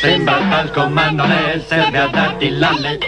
[0.00, 2.98] Sembra talco ma non è, serve a darti l'alle.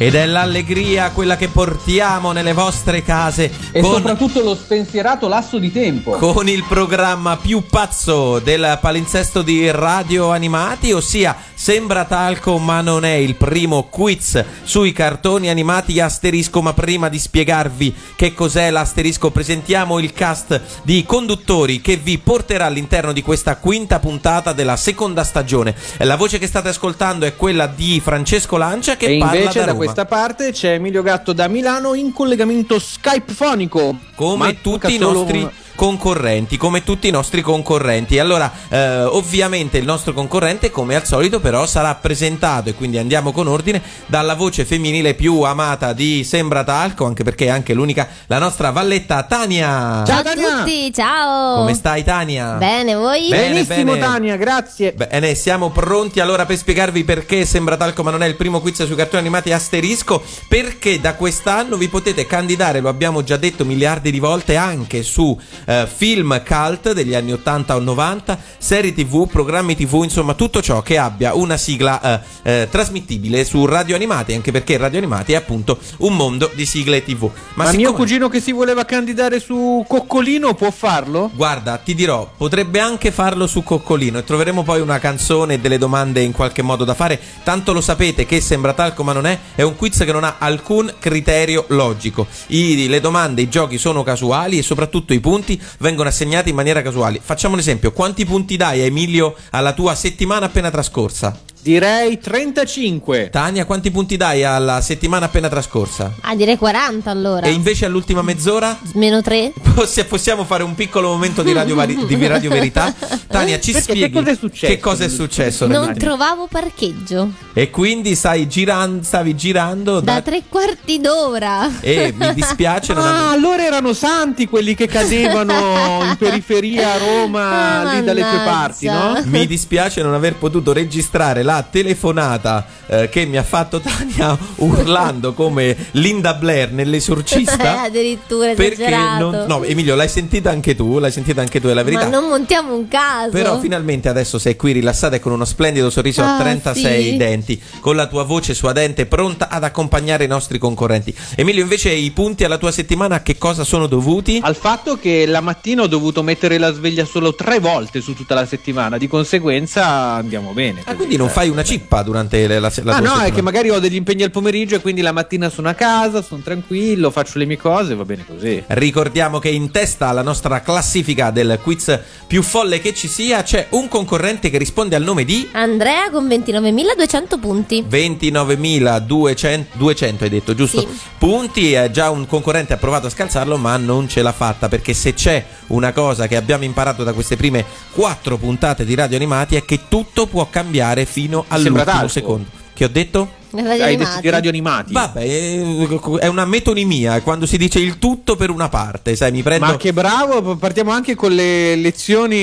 [0.00, 5.58] Ed è l'allegria quella che portiamo nelle vostre case E con, soprattutto lo spensierato lasso
[5.58, 6.12] di tempo.
[6.12, 13.04] con il programma più pazzo del palinsesto di radio animati, ossia Sembra talco ma non
[13.04, 19.32] è il primo quiz sui cartoni animati asterisco, ma prima di spiegarvi che cos'è l'asterisco
[19.32, 25.24] presentiamo il cast di conduttori che vi porterà all'interno di questa quinta puntata della seconda
[25.24, 25.74] stagione.
[25.98, 29.64] La voce che state ascoltando è quella di Francesco Lancia che e parla invece da
[29.66, 33.98] da questa parte c'è Emilio Gatto da Milano in collegamento Skype fonico.
[34.14, 38.18] come Manca tutti i nostri concorrenti, come tutti i nostri concorrenti.
[38.18, 43.30] Allora, eh, ovviamente il nostro concorrente, come al solito, però sarà presentato e quindi andiamo
[43.30, 48.08] con ordine dalla voce femminile più amata di Sembra Talco, anche perché è anche l'unica,
[48.26, 50.02] la nostra valletta Tania.
[50.04, 50.48] Ciao, Ciao a Tania!
[50.48, 51.58] tutti, ciao!
[51.58, 52.54] Come stai Tania?
[52.54, 53.28] Bene, voi?
[53.28, 54.04] Bene, Benissimo bene.
[54.04, 54.92] Tania, grazie.
[54.94, 58.84] Bene, siamo pronti allora per spiegarvi perché sembra talco ma non è il primo quiz
[58.84, 64.10] sui cartoni animati asterisco, perché da quest'anno vi potete candidare, lo abbiamo già detto miliardi
[64.10, 65.38] di volte, anche su
[65.68, 70.80] eh, film cult degli anni 80 o 90, serie tv, programmi tv, insomma tutto ciò
[70.80, 75.36] che abbia una sigla eh, eh, trasmittibile su Radio Animati, anche perché Radio Animati è
[75.36, 77.30] appunto un mondo di sigle tv.
[77.54, 81.30] Ma, siccome- mio cugino che si voleva candidare su Coccolino può farlo?
[81.34, 85.76] Guarda, ti dirò, potrebbe anche farlo su Coccolino e troveremo poi una canzone e delle
[85.76, 87.20] domande in qualche modo da fare.
[87.42, 90.36] Tanto lo sapete che sembra talco ma non è, è un quiz che non ha
[90.38, 92.26] alcun criterio logico.
[92.46, 96.82] I- le domande, i giochi sono casuali e soprattutto i punti vengono assegnati in maniera
[96.82, 97.20] casuale.
[97.22, 101.47] Facciamo un esempio, quanti punti dai a Emilio alla tua settimana appena trascorsa?
[101.60, 103.30] Direi 35.
[103.30, 106.14] Tania, quanti punti dai alla settimana appena trascorsa?
[106.20, 107.46] Ah, direi 40 allora.
[107.46, 108.78] E invece all'ultima mezz'ora?
[108.94, 109.52] Meno 3?
[109.74, 112.94] Possi- possiamo fare un piccolo momento di radio, vari- di radio verità?
[113.26, 113.92] Tania, ci Perché?
[113.92, 114.66] spieghi Che cosa è successo?
[114.72, 115.66] Che cosa è successo?
[115.66, 117.30] Non trovavo parcheggio.
[117.52, 120.20] E quindi stai giran- stavi girando Da da...
[120.22, 121.68] tre quarti d'ora.
[121.80, 126.98] E mi dispiace non Ah, aver- allora erano santi quelli che cadevano in periferia a
[126.98, 129.20] Roma, Ah, lì dalle tue parti, no?
[129.24, 135.32] Mi dispiace non aver potuto registrare la telefonata eh, che mi ha fatto Tania urlando
[135.32, 137.82] come Linda Blair Eh, nell'esorcista.
[137.88, 139.30] addirittura perché esagerato.
[139.30, 140.98] non, no, Emilio, l'hai sentita anche tu?
[140.98, 142.04] L'hai sentita anche tu, è la verità.
[142.04, 143.30] Ma non montiamo un caso.
[143.30, 147.16] Però finalmente adesso sei qui rilassata e con uno splendido sorriso a Ah, 36 sì.
[147.16, 151.14] denti, con la tua voce suadente pronta ad accompagnare i nostri concorrenti.
[151.36, 154.38] Emilio, invece i punti alla tua settimana a che cosa sono dovuti?
[154.42, 158.34] Al fatto che la mattina ho dovuto mettere la sveglia solo tre volte su tutta
[158.34, 160.82] la settimana, di conseguenza andiamo bene.
[160.84, 161.30] Ah, quindi non eh.
[161.38, 163.24] Fai una cippa durante la, la, tua Ah no, settimana?
[163.24, 166.20] è che magari ho degli impegni al pomeriggio e quindi la mattina sono a casa,
[166.20, 168.60] sono tranquillo, faccio le mie cose, va bene così.
[168.66, 171.96] Ricordiamo che in testa alla nostra classifica del quiz
[172.26, 176.26] più folle che ci sia c'è un concorrente che risponde al nome di Andrea con
[176.26, 177.84] 29.200 punti.
[177.88, 180.80] 29.200 200 hai detto giusto?
[180.80, 180.88] Sì.
[181.18, 184.92] Punti, eh, già un concorrente ha provato a scalzarlo ma non ce l'ha fatta perché
[184.92, 189.54] se c'è una cosa che abbiamo imparato da queste prime quattro puntate di radio animati
[189.54, 192.08] è che tutto può cambiare fino all'ultimo talco.
[192.08, 192.48] secondo.
[192.72, 193.30] Che ho detto?
[193.50, 194.20] Radio Hai detto Animati.
[194.20, 194.92] di radio animati.
[194.92, 199.42] Vabbè, eh, è una metonimia quando si dice il tutto per una parte, sai, mi
[199.42, 202.36] prendo Ma che bravo, partiamo anche con le lezioni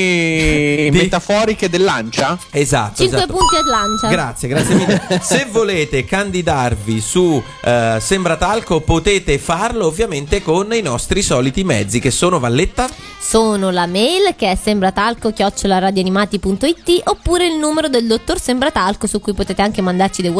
[0.89, 2.38] Di- metaforiche del lancia.
[2.51, 3.33] Esatto, 5 esatto.
[3.33, 4.07] punti al lancia.
[4.07, 5.01] Grazie, grazie mille.
[5.21, 11.99] Se volete candidarvi su eh, Sembra Talco potete farlo ovviamente con i nostri soliti mezzi
[11.99, 12.87] che sono Valletta.
[13.19, 19.33] Sono la mail che è sembratalco radioanimati.it oppure il numero del dottor Sembratalco su cui
[19.33, 20.31] potete anche mandarci dei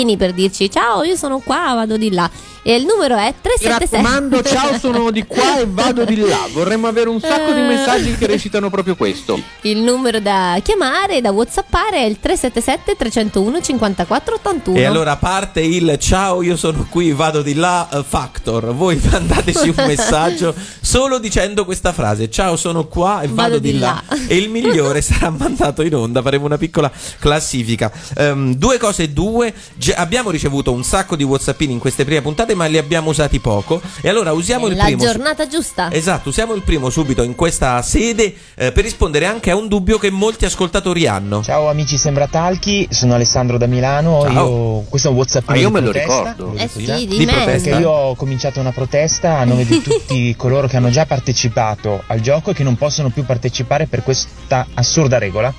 [0.00, 2.28] whatsappini per dirci ciao io sono qua vado di là
[2.62, 6.46] e il numero è Mi 376 raccomando, ciao, sono di qua e vado di là.
[6.52, 7.66] Vorremmo avere un sacco di Eh.
[7.66, 9.40] messaggi che recitano proprio questo.
[9.62, 15.60] il numero da chiamare da whatsappare è il 377 301 54 81 E allora parte
[15.60, 18.74] il ciao, io sono qui, vado di là, eh, Factor.
[18.74, 24.02] Voi mandateci un messaggio solo dicendo questa frase: Ciao, sono qua e vado, di, là.
[24.26, 26.22] E il migliore sarà mandato in onda.
[26.22, 27.90] Faremo una piccola classifica.
[28.16, 29.52] Ehm, due cose, due.
[29.74, 33.38] Gi- abbiamo ricevuto un sacco di whatsappini in queste prime puntate, ma li abbiamo usati
[33.40, 33.80] poco.
[34.00, 35.00] E allora usiamo È il la primo.
[35.00, 35.90] su- giornata giusta.
[35.92, 39.98] Esatto, usiamo il primo subito in questa sede eh, per rispondere anche a un dubbio
[39.98, 41.42] che molti ascoltatori hanno.
[41.42, 44.22] Ciao amici Sembratalchi, sono Alessandro da Milano.
[44.22, 44.78] Ciao.
[44.80, 45.48] Io, questo è un WhatsApp.
[45.48, 46.52] Ah, io me lo ricordo.
[46.56, 47.44] Eh sì, di, Di me.
[47.44, 52.02] Perché io ho cominciato una protesta a nome di tutti coloro che hanno già partecipato
[52.06, 55.52] al gioco e che non possono più partecipare per questa assurda regola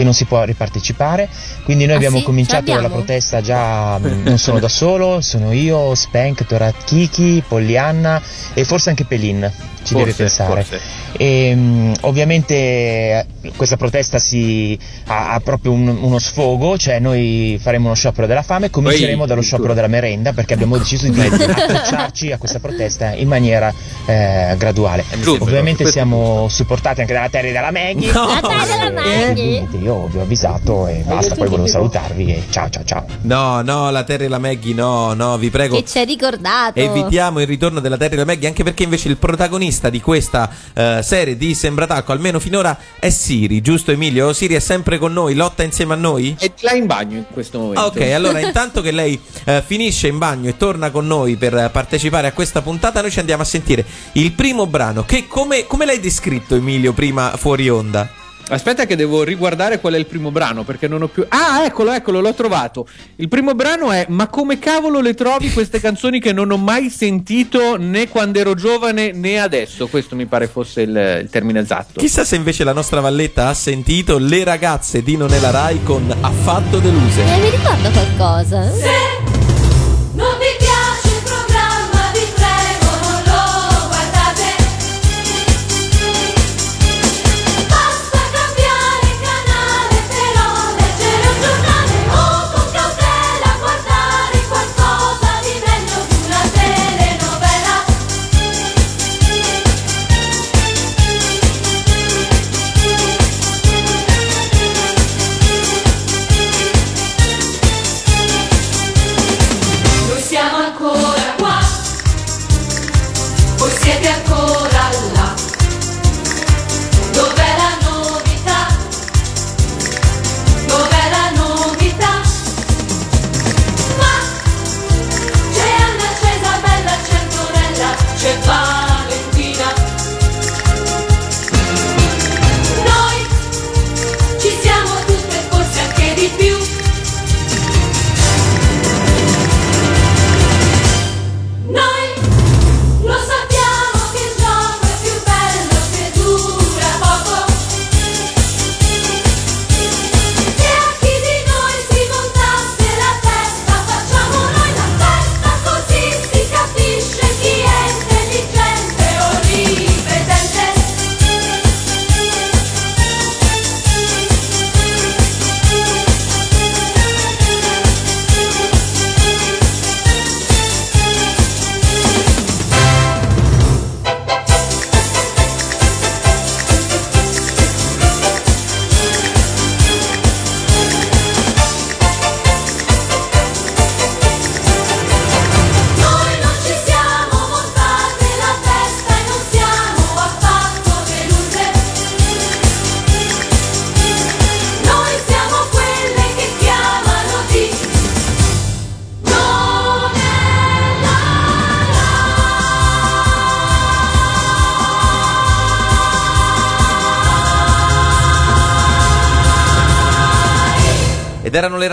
[0.00, 1.28] che non si può ripartecipare.
[1.64, 2.22] Quindi noi Ah, abbiamo sì?
[2.24, 8.20] cominciato la protesta già, mh, non sono da solo, sono io, Spank, Torat Kiki, Poglianna
[8.54, 9.52] e forse anche Pelin.
[9.82, 10.62] Ci deve Forse, pensare.
[10.62, 10.80] forse.
[11.16, 17.58] E, mh, ovviamente eh, questa protesta si ha, ha proprio un- uno sfogo, cioè noi
[17.60, 21.18] faremo uno sciopero della fame, cominceremo Poi, dallo sciopero della merenda perché abbiamo deciso di
[21.20, 23.72] approcciarci a questa protesta in maniera
[24.06, 25.04] eh, graduale.
[25.20, 28.12] giusto, Ovviamente è siamo supportati anche dalla Terra e dalla Maggie.
[28.12, 29.66] No, La taglia della E Maggie.
[29.82, 33.04] io vi ho avvisato e basta, poi volevo salutarvi e ciao ciao ciao.
[33.22, 35.76] no, no, la Terra e la Maggie, no, no, vi prego.
[35.76, 36.78] Che ci hai ricordato.
[36.78, 40.50] Evitiamo il ritorno della Terra e la Maggie, anche perché invece il protagonista di questa
[40.74, 44.32] eh, serie di Sembratalco, almeno finora, è Siri, giusto Emilio?
[44.32, 46.34] Siri è sempre con noi, lotta insieme a noi?
[46.38, 47.82] È là in bagno in questo momento.
[47.82, 52.26] Ok, allora intanto che lei eh, finisce in bagno e torna con noi per partecipare
[52.26, 56.00] a questa puntata, noi ci andiamo a sentire il primo brano che come, come l'hai
[56.00, 58.08] descritto Emilio prima fuori onda?
[58.48, 61.24] Aspetta che devo riguardare qual è il primo brano perché non ho più...
[61.28, 62.86] Ah, eccolo, eccolo, l'ho trovato.
[63.16, 66.90] Il primo brano è Ma come cavolo le trovi queste canzoni che non ho mai
[66.90, 69.86] sentito né quando ero giovane né adesso?
[69.86, 72.00] Questo mi pare fosse il, il termine esatto.
[72.00, 75.82] Chissà se invece la nostra Valletta ha sentito le ragazze di Non è la Rai
[75.82, 77.22] con Affatto deluse.
[77.22, 78.58] Eh, mi ricorda qualcosa.
[78.64, 79.39] Non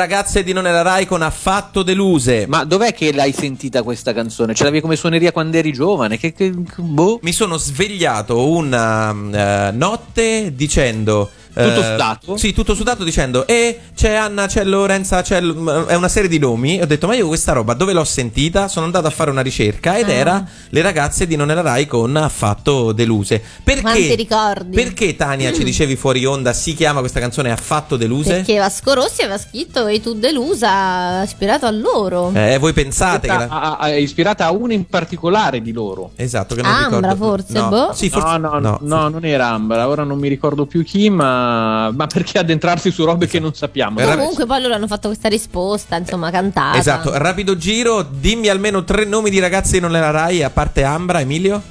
[0.07, 2.45] ragazze di Non è la Rai con Affatto deluse.
[2.47, 4.53] Ma dov'è che l'hai sentita questa canzone?
[4.53, 6.17] Ce l'avevi come suoneria quando eri giovane?
[6.17, 7.19] Che, che- boh.
[7.23, 11.29] Mi sono svegliato una eh, notte dicendo.
[11.63, 12.37] Tutto eh, sudato?
[12.37, 13.45] Sì, tutto sudato dicendo.
[13.47, 15.41] E c'è Anna, c'è Lorenza, c'è.
[15.41, 16.77] l- è una serie di nomi.
[16.79, 18.67] E ho detto, ma io questa roba dove l'ho sentita?
[18.67, 20.13] Sono andato a fare una ricerca ed Ah.
[20.13, 23.41] era Le ragazze di Non è la Rai con Affatto deluse.
[23.63, 23.81] Perché?
[23.81, 24.75] Quanti ricordi?
[24.75, 28.35] Perché Tania ci dicevi fuori onda si chiama questa canzone Affatto deluse?
[28.35, 32.31] Perché Vasco Rossi aveva scritto E tu delusa, ispirato a loro.
[32.33, 33.33] Eh, voi pensate che.
[33.33, 36.11] la- Ah, ah, è ispirata a una in particolare di loro.
[36.15, 37.25] Esatto, che non Ambra, ricordo.
[37.43, 37.69] forse, no.
[37.69, 37.93] boh.
[37.93, 38.37] Sì, forse...
[38.37, 41.46] no, no, no, non era Ambra, ora non mi ricordo più chi, ma,
[41.91, 43.99] ma perché addentrarsi su robe che non sappiamo?
[43.99, 46.77] Comunque poi loro hanno fatto questa risposta, insomma, cantata.
[46.77, 50.83] Esatto, rapido giro, dimmi almeno tre nomi di ragazzi non è la Rai, a parte
[50.83, 51.61] Ambra, Emilio?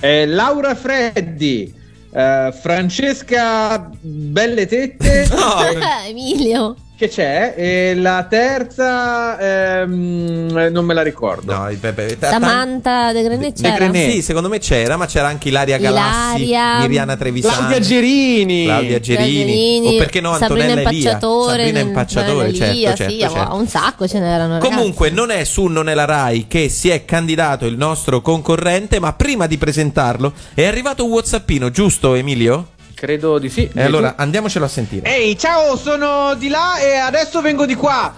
[0.00, 1.74] Eh, Laura Freddi,
[2.12, 5.60] eh, Francesca Belle Tette, No,
[6.06, 6.76] Emilio.
[7.00, 11.50] Che c'è e la terza ehm, non me la ricordo.
[11.54, 13.76] No, beh, beh, ta- Samantha De Grenet De c'era.
[13.76, 18.64] Grenet, Sì, secondo me c'era, ma c'era anche Ilaria Galassi, Ilaria, Miriana Trevisani, Claudia Gerini.
[18.66, 22.94] Claudia Gerini, Gerini, o perché no Sabrina Antonella Elia, Impacciatore, Sabrina Impacciatore, Antonella certo, Elia,
[22.94, 23.54] certo, sì, certo.
[23.54, 24.52] un sacco ce n'erano.
[24.58, 24.70] ragazzi.
[24.70, 29.00] Comunque non è su Non è la Rai che si è candidato il nostro concorrente,
[29.00, 32.72] ma prima di presentarlo è arrivato un Whatsappino, giusto Emilio?
[33.00, 33.66] Credo di sì.
[33.72, 35.10] E allora andiamocelo a sentire.
[35.10, 38.14] Ehi, ciao, sono di là e adesso vengo di qua.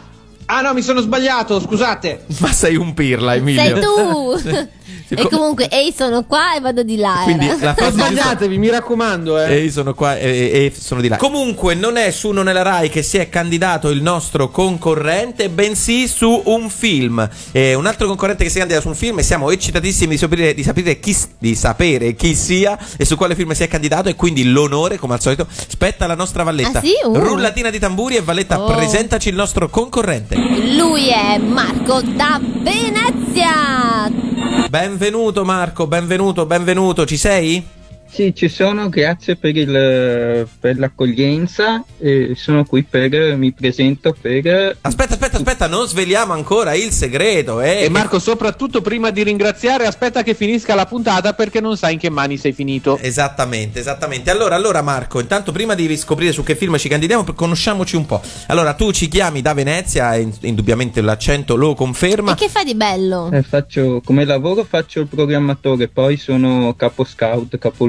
[0.46, 2.24] Ah no, mi sono sbagliato, scusate.
[2.38, 3.62] Ma sei un pirla Emilio.
[3.62, 4.68] Sei tu.
[5.08, 7.20] E co- comunque, ehi, sono qua e vado di là.
[7.24, 7.56] Quindi era.
[7.60, 9.52] la giusta- sbagliatevi, mi raccomando, eh.
[9.54, 11.16] E io sono qua e, e sono di là.
[11.16, 15.48] Comunque, non è su Non è la Rai che si è candidato il nostro concorrente,
[15.50, 17.28] bensì su un film.
[17.52, 20.54] Eh, un altro concorrente che si candida su un film e siamo eccitatissimi di sapere,
[20.54, 24.08] di sapere chi, di sapere chi sia e su quale film si è candidato.
[24.08, 26.78] E quindi l'onore, come al solito, spetta alla nostra Valletta.
[26.78, 26.92] Ah, sì?
[27.04, 27.14] Uh.
[27.14, 28.74] Rullatina di tamburi e Valletta, Oh.
[28.74, 30.36] presentaci il nostro concorrente.
[30.36, 34.31] Lui è Marco da Venezia.
[34.68, 37.06] Benvenuto, Marco, benvenuto, benvenuto.
[37.06, 37.66] Ci sei?
[38.12, 44.76] Sì, ci sono, grazie per, il, per l'accoglienza e sono qui per, mi presento per...
[44.82, 47.62] Aspetta, aspetta, aspetta, non sveliamo ancora il segreto.
[47.62, 51.94] Eh, E Marco, soprattutto prima di ringraziare, aspetta che finisca la puntata perché non sai
[51.94, 52.98] in che mani sei finito.
[52.98, 54.30] Esattamente, esattamente.
[54.30, 58.20] Allora, allora Marco, intanto prima di scoprire su che film ci candidiamo, conosciamoci un po'.
[58.48, 62.32] Allora, tu ci chiami da Venezia, e indubbiamente l'accento lo conferma.
[62.32, 63.30] E che fai di bello?
[63.32, 67.86] eh, faccio, come lavoro faccio il programmatore, poi sono capo scout, capo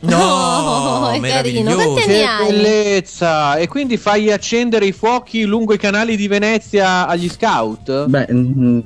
[0.00, 1.70] Oh, è carino.
[1.70, 2.52] Hai?
[2.52, 3.56] bellezza!
[3.56, 8.06] E quindi fai accendere i fuochi lungo i canali di Venezia agli scout?
[8.06, 8.80] Beh, mm,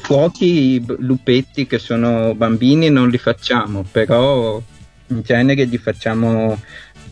[0.00, 4.60] fuochi, b- lupetti che sono bambini non li facciamo, però
[5.08, 6.58] in genere li facciamo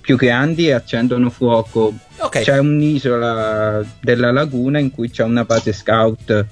[0.00, 1.94] più grandi e accendono fuoco.
[2.18, 2.42] Ok.
[2.42, 6.46] C'è un'isola della laguna in cui c'è una base scout.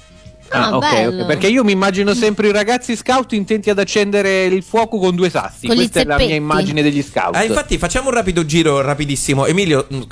[0.53, 1.23] Ah, ok, bello.
[1.23, 1.27] ok.
[1.27, 5.31] Perché io mi immagino sempre i ragazzi scout intenti ad accendere il fuoco con due
[5.31, 5.67] sassi.
[5.67, 7.35] Con Questa è la mia immagine degli scout.
[7.35, 9.47] Ah, infatti, facciamo un rapido giro, rapidissimo.
[9.47, 10.03] Emilio, mm,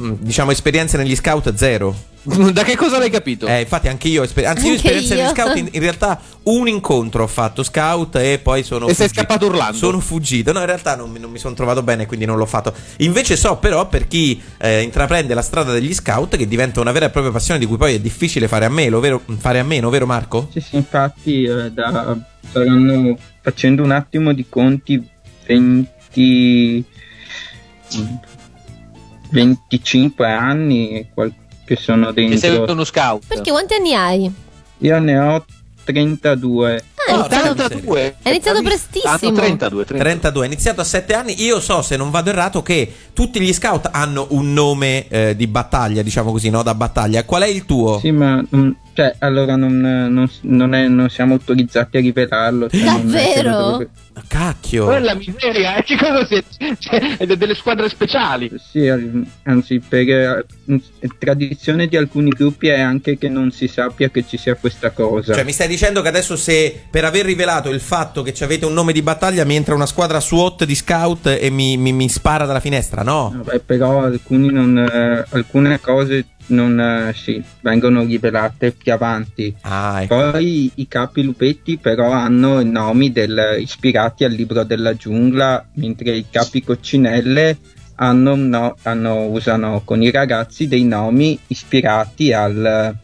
[0.00, 2.12] mm, diciamo esperienze negli scout zero.
[2.52, 3.46] da che cosa l'hai capito?
[3.46, 5.22] Eh, infatti, anche io, esper- anzi, io Anche esperienze io.
[5.22, 5.56] negli scout.
[5.56, 8.86] In, in realtà, un incontro ho fatto scout e poi sono.
[8.88, 9.20] E sei fuggito.
[9.26, 9.76] scappato urlando?
[9.76, 10.52] Sono fuggito.
[10.52, 12.72] No, in realtà non mi, non mi sono trovato bene, quindi non l'ho fatto.
[12.98, 17.06] Invece, so, però, per chi eh, intraprende la strada degli scout, che diventa una vera
[17.06, 19.90] e propria passione di cui poi è difficile fare a meno, vero, fare a meno,
[19.90, 20.48] vero Marco?
[20.50, 22.16] Sì, sì, infatti eh, da-
[22.50, 25.06] saranno facendo un attimo di conti
[25.46, 26.84] 20
[29.30, 31.32] 25 anni qual-
[31.64, 32.72] che sono Che sei dentro.
[32.72, 33.24] uno scout.
[33.26, 34.32] Perché quanti anni hai?
[34.78, 35.44] Io ne ho
[35.84, 36.74] 32.
[36.94, 38.16] Ah, è No, iniziato, 32.
[38.22, 39.16] è iniziato prestissimo.
[39.18, 39.98] 32, 32.
[39.98, 41.42] 32, ha iniziato a 7 anni.
[41.42, 45.46] Io so, se non vado errato, che tutti gli scout hanno un nome eh, di
[45.46, 46.62] battaglia, diciamo così, no?
[46.62, 47.24] Da battaglia.
[47.24, 47.98] Qual è il tuo?
[47.98, 48.42] Sì, ma
[48.94, 52.68] cioè, allora non, non- non è- non siamo autorizzati a rivelarlo.
[52.70, 53.86] cioè, è Davvero?
[54.28, 54.84] Cacchio.
[54.86, 56.76] Quella miseria, eh, che cosa siete?
[56.78, 58.50] Cioè, delle squadre speciali.
[58.70, 60.44] Sì, al- anzi, per eh,
[61.18, 65.34] tradizione di alcuni gruppi è anche che non si sappia che ci sia questa cosa.
[65.34, 68.64] Cioè, mi stai dicendo che adesso, se per aver rivelato il fatto che ci avete
[68.66, 72.08] un nome di battaglia, mi entra una squadra SWAT di scout e mi, mi- mi
[72.08, 73.32] spara dalla finestra, no?
[73.34, 79.54] Vabbè, però alcuni non, eh, alcune cose non eh, sì, vengono rivelate più avanti.
[79.62, 80.30] Ah, ecco.
[80.30, 86.16] Poi i capi lupetti però hanno i nomi del- ispirati al libro della giungla, mentre
[86.16, 87.56] i capi coccinelle
[87.96, 92.94] hanno, no- hanno- usano con i ragazzi dei nomi ispirati al,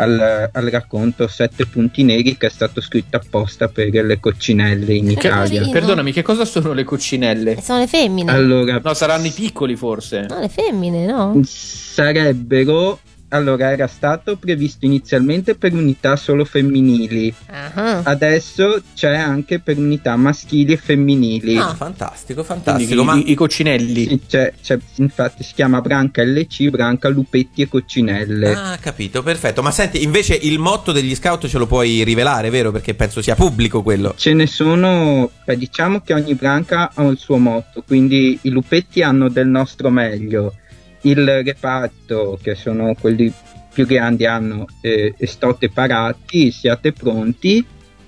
[0.00, 5.06] al- al racconto Sette punti neri che è stato scritto apposta per le coccinelle in
[5.14, 5.68] Che Italia.
[5.68, 7.56] Perdonami, che cosa sono le coccinelle?
[7.56, 8.30] E sono le femmine.
[8.30, 10.26] Allora, No, saranno i piccoli forse.
[10.28, 11.40] No, le femmine, no?
[11.44, 12.98] sarebbero
[13.30, 18.00] allora era stato previsto inizialmente per unità solo femminili Ah.
[18.04, 21.74] adesso c'è anche per unità maschili e femminili Ah.
[21.74, 23.00] Fantastico, fantastico.
[23.00, 24.06] i, Ma i- i coccinelli.
[24.06, 29.62] Sì, c'è- c'è- infatti si chiama branca LC branca lupetti e coccinelle Ah, capito, perfetto.
[29.62, 32.70] Ma senti, invece il motto degli scout ce lo puoi rivelare, vero?
[32.70, 34.14] Perché penso sia pubblico quello.
[34.16, 39.02] ce ne sono beh, diciamo che ogni branca ha il suo motto quindi i lupetti
[39.02, 40.54] hanno del nostro meglio
[41.02, 43.32] il reparto che sono quelli
[43.72, 47.64] più grandi hanno eh, stote parati siate pronti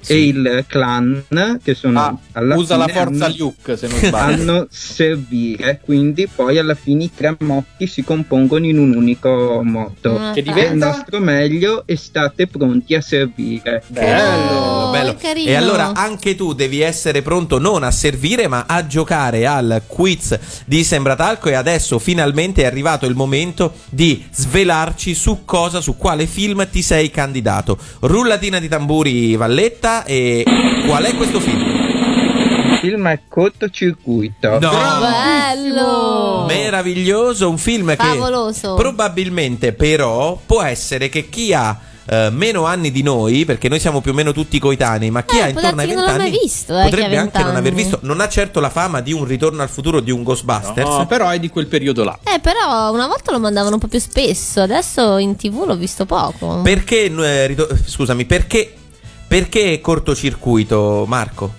[0.06, 1.22] e il clan
[1.62, 4.16] che sono Ah, alla usa la fine forza hanno- Luke se non sbaglio.
[4.36, 10.18] fanno servire quindi poi alla fine i tre motti si compongono in un unico motto
[10.18, 14.50] Ah, Che il diventa nostro meglio e state pronti a servire bello.
[14.58, 15.14] Oh, bello.
[15.20, 15.48] carino.
[15.50, 20.38] E allora anche tu devi essere pronto non a servire ma a giocare al quiz
[20.64, 26.26] di Sembratalco e adesso finalmente è arrivato il momento di svelarci su cosa, su quale
[26.26, 27.78] film ti sei candidato.
[28.00, 30.44] Rullatina di tamburi Valletta e
[30.86, 31.60] qual è questo film?
[31.60, 34.70] il film è cortocircuito No!
[35.00, 36.44] Bello.
[36.48, 38.74] Meraviglioso, un film che Favoloso.
[38.74, 44.00] probabilmente però può essere che chi ha eh, meno anni di noi, perché noi siamo
[44.00, 46.10] più o meno tutti coetanei, ma chi Eh, ha intorno ai darsi che non l'ha
[46.16, 47.98] 20 anni visto, eh, potrebbe anche non 20 aver visto.
[48.02, 50.88] Non ha certo la fama di un ritorno al futuro di un Ghostbusters.
[50.88, 52.18] No, però è di quel periodo là.
[52.24, 56.04] Eh, però una volta lo mandavano un po' più spesso, adesso in tv l'ho visto
[56.04, 56.60] poco.
[56.62, 58.74] Perché, eh, rito- scusami, perché,
[59.32, 61.54] perché cortocircuito, Marco?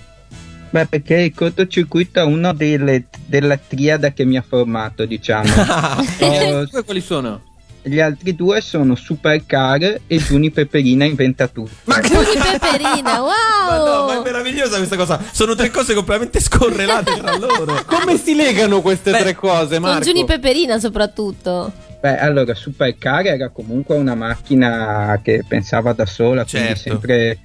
[0.70, 5.48] Beh, perché il cortocircuito è uno delle, della triada che mi ha formato, diciamo.
[6.70, 7.40] Due quali sono?
[7.86, 11.74] gli altri due sono Supercar e Giuni Peperina inventa tutto.
[12.00, 13.68] Giuni Peperina, wow!
[13.68, 15.20] Ma no, ma è meravigliosa questa cosa.
[15.32, 17.82] Sono tre cose completamente scorrelate tra loro.
[17.84, 20.04] Come si legano queste Beh, tre cose, Con Marco?
[20.04, 21.72] Giuni Peperina soprattutto.
[22.00, 26.82] Beh, allora, Supercar era comunque una macchina che pensava da sola, quindi Certo.
[26.82, 27.38] sempre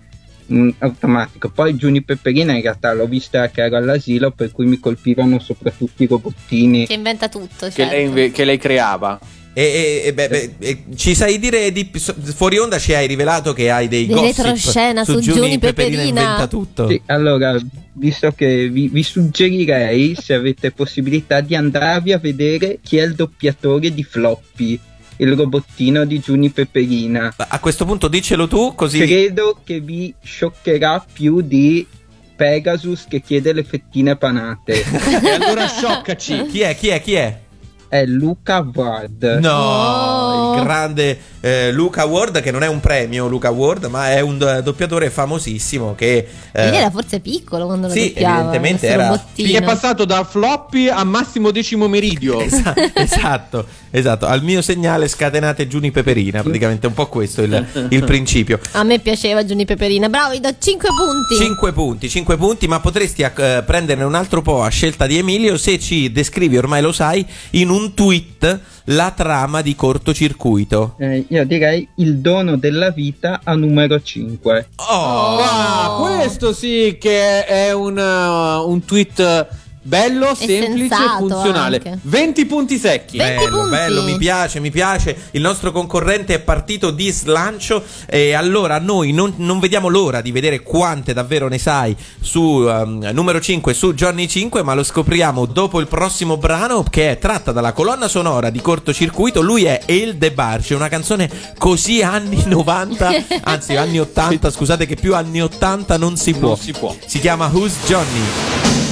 [0.52, 1.50] mm, automatico.
[1.50, 6.04] Poi Giuni Peperina in realtà l'ho vista che ero all'asilo, per cui mi colpivano soprattutto
[6.04, 6.86] i robottini.
[6.86, 7.94] Che inventa tutto, che, certo.
[7.94, 9.20] lei, inve- che lei creava.
[9.52, 11.90] E, e- e beh, beh, e ci sai dire di,
[12.36, 16.04] fuori onda ci hai rivelato che hai dei Di gossip retroscena su Giuni Peperina.
[16.04, 16.88] inventa tutto.
[16.88, 17.60] Sì, allora,
[17.94, 23.16] visto che vi, vi suggerirei, se avete possibilità, di andarvi a vedere chi è il
[23.16, 24.80] doppiatore di Floppy,
[25.22, 27.34] il robottino di Giuni Peperina.
[27.38, 31.86] A questo punto diccelo tu così Credo che vi scioccherà più di
[32.36, 34.84] Pegasus che chiede le fettine panate.
[35.22, 36.46] E allora scioccaci.
[36.48, 36.76] chi è?
[36.76, 37.02] Chi è?
[37.02, 37.40] Chi è?
[37.90, 39.40] è Luca Ward.
[39.42, 40.56] No, Oh.
[40.58, 44.38] il grande eh, Luca Ward che non è un premio Luca Ward, ma è un
[44.38, 49.26] do- doppiatore famosissimo che eh, Lui era forse piccolo quando lo sì, doppiava, evidentemente era-.
[49.34, 52.40] Sì, è passato da floppy a massimo decimo meridio.
[52.50, 54.26] Esa- esatto, esatto.
[54.26, 58.60] Al mio segnale scatenate Giuni Peperina, praticamente un po' questo il, il principio.
[58.72, 60.10] A me piaceva Giuni Peperina.
[60.10, 61.44] Bravo, gli do 5 punti.
[61.44, 65.58] 5 punti, 5 punti, ma potresti eh, prenderne un altro po' a scelta di Emilio
[65.58, 70.96] se ci descrivi, ormai lo sai, in un tweet la trama di cortocircuito.
[70.98, 74.68] Eh, io direi il dono della vita a numero 5.
[74.90, 79.48] Oh, Ah, questo sì che è un, uh, un tweet
[79.90, 81.76] bello, semplice e funzionale.
[81.78, 82.00] anche.
[82.04, 83.18] 20 punti secchi.
[83.18, 83.70] Beh, 20 bello, punti.
[83.72, 85.18] bello, mi piace, mi piace.
[85.32, 90.32] Il nostro concorrente è partito di slancio e allora noi non, non vediamo l'ora di
[90.32, 95.46] vedere quante davvero ne sai su um, numero 5 su Johnny 5, ma lo scopriamo
[95.46, 99.42] dopo il prossimo brano che è tratta dalla colonna sonora di cortocircuito.
[99.42, 104.96] Lui è El De Barge, una canzone così anni 90, anzi anni 80, scusate che
[104.96, 106.50] più anni 80 non si può.
[106.50, 106.96] Non si può.
[107.04, 108.89] Si chiama Who's Johnny?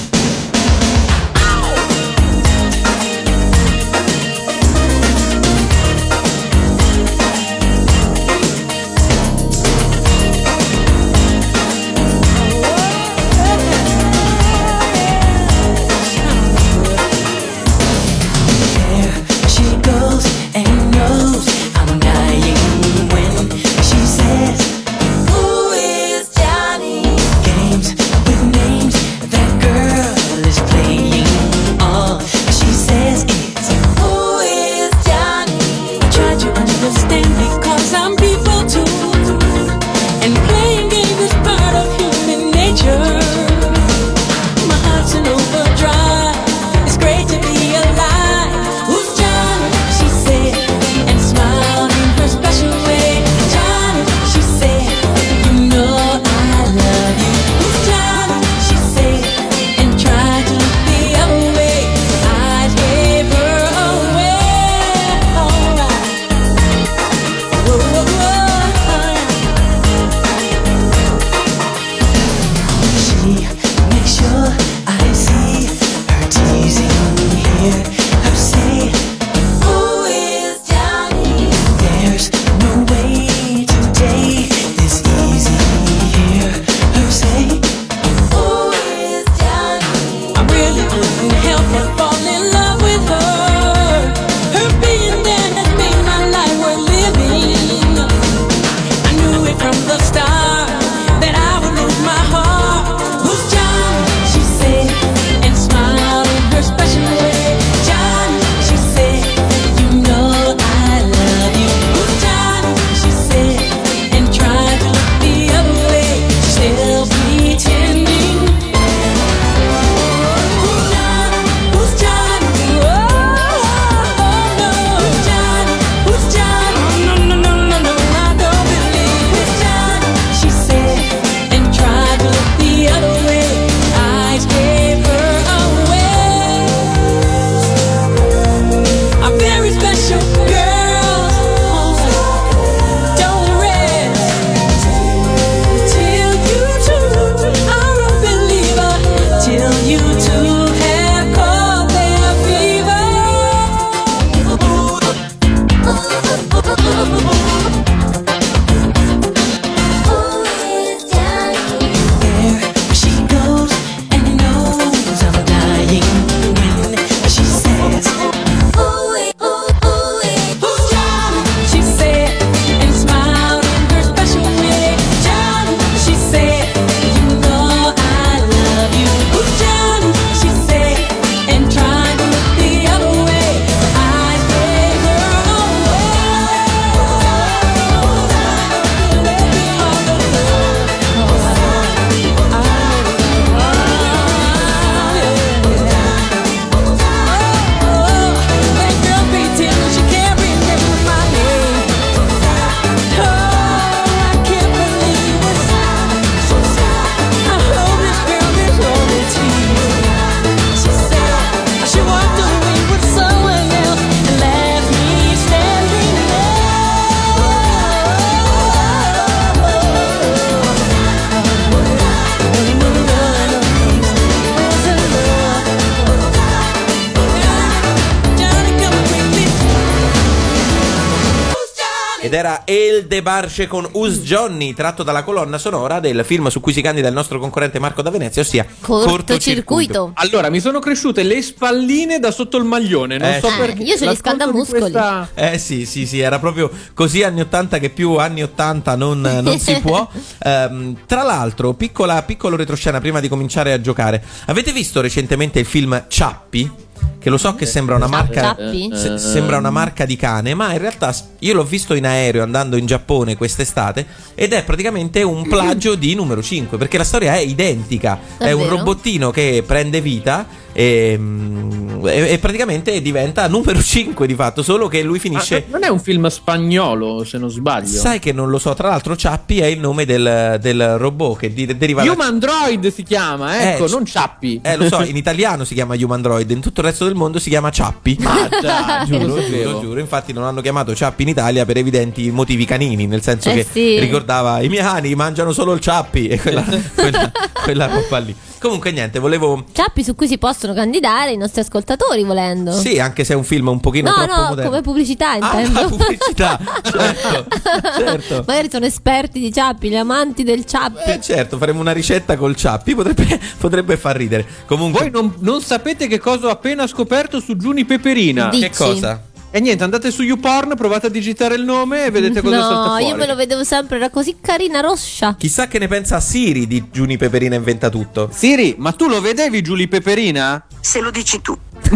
[232.28, 236.74] Ed era El Debarce con Us Johnny, tratto dalla colonna sonora del film su cui
[236.74, 240.12] si candida il nostro concorrente Marco da Venezia, ossia Cortocircuito.
[240.16, 243.18] Allora, mi sono cresciute le spalline da sotto il maglione.
[243.18, 243.58] Non Eh, so sì.
[243.58, 243.84] perché.
[243.84, 244.80] io ce li L'ascolto di scaldamuscoli.
[244.92, 249.22] questa- Eh sì, sì, sì, era proprio così anni 80 che più anni 80 non,
[249.22, 250.06] non si può.
[250.40, 254.22] Ehm, tra l'altro, piccola, piccolo retroscena prima di cominciare a giocare.
[254.48, 256.70] Avete visto recentemente il film Ciappi?
[257.20, 258.92] Che lo so che sembra una marca Ciappi?
[258.94, 262.78] se- sembra una marca di cane, ma in realtà io l'ho visto in aereo andando
[262.78, 264.06] in Giappone quest'estate
[264.36, 268.18] ed è praticamente un plagio di numero 5, perché la storia è identica.
[268.38, 268.78] È un Davvero?
[268.78, 270.46] robottino che prende vita
[270.80, 275.66] e, mm, e- e praticamente diventa numero 5 di fatto, solo che lui Ah, finisce
[275.72, 277.88] non è un film spagnolo, se non sbaglio.
[277.88, 281.52] Sai che non lo so, tra l'altro Ciappi è il nome del, del robot che
[281.52, 282.12] di- deriva da...
[282.12, 284.60] Human Droid si chiama, ecco, Eh, non Ciappi.
[284.62, 287.40] Eh, lo so, in italiano si chiama Human Droid, in tutto il resto del mondo
[287.40, 288.20] si chiama Ciappi.
[288.22, 290.00] Ah, non giuro, giuro, giuro.
[290.00, 293.66] Infatti non hanno chiamato Ciappi in Italia per evidenti motivi canini, nel senso Eh, che
[293.70, 293.98] sì.
[294.00, 296.64] ricordava i miei cani mangiano solo il Ciappi e quella,
[296.94, 297.32] quella,
[297.64, 298.36] quella roba lì.
[298.60, 299.64] Comunque niente, volevo...
[299.72, 302.72] Ciappi su cui si possono candidare i nostri ascoltatori volendo.
[302.72, 304.70] Sì, anche se è un film un pochino no, troppo no, moderno.
[304.72, 305.82] come pubblicità Ah, intendo.
[305.82, 307.48] la pubblicità, certo,
[307.98, 308.44] certo.
[308.48, 311.10] Magari sono esperti di Ciappi, gli amanti del Ciappi.
[311.12, 314.46] Eh certo, faremo una ricetta col Ciappi, potrebbe, potrebbe far ridere.
[314.66, 315.02] Comunque...
[315.02, 318.50] Voi non, non sapete che cosa ho appena scoperto su Giuni Peperina.
[318.50, 318.82] Di- Che Dici?
[318.84, 319.22] cosa?
[319.50, 322.86] E niente, andate su YouPorn, provate a digitare il nome e vedete cosa salta No,
[322.88, 323.06] fuori.
[323.06, 325.36] io me lo vedevo sempre, era così carina rossa.
[325.38, 328.30] Chissà che ne pensa Siri di Giuni Peperina inventa tutto.
[328.32, 330.64] Siri, ma tu lo vedevi Giulia Peperina?
[330.80, 331.58] Se lo dici tu.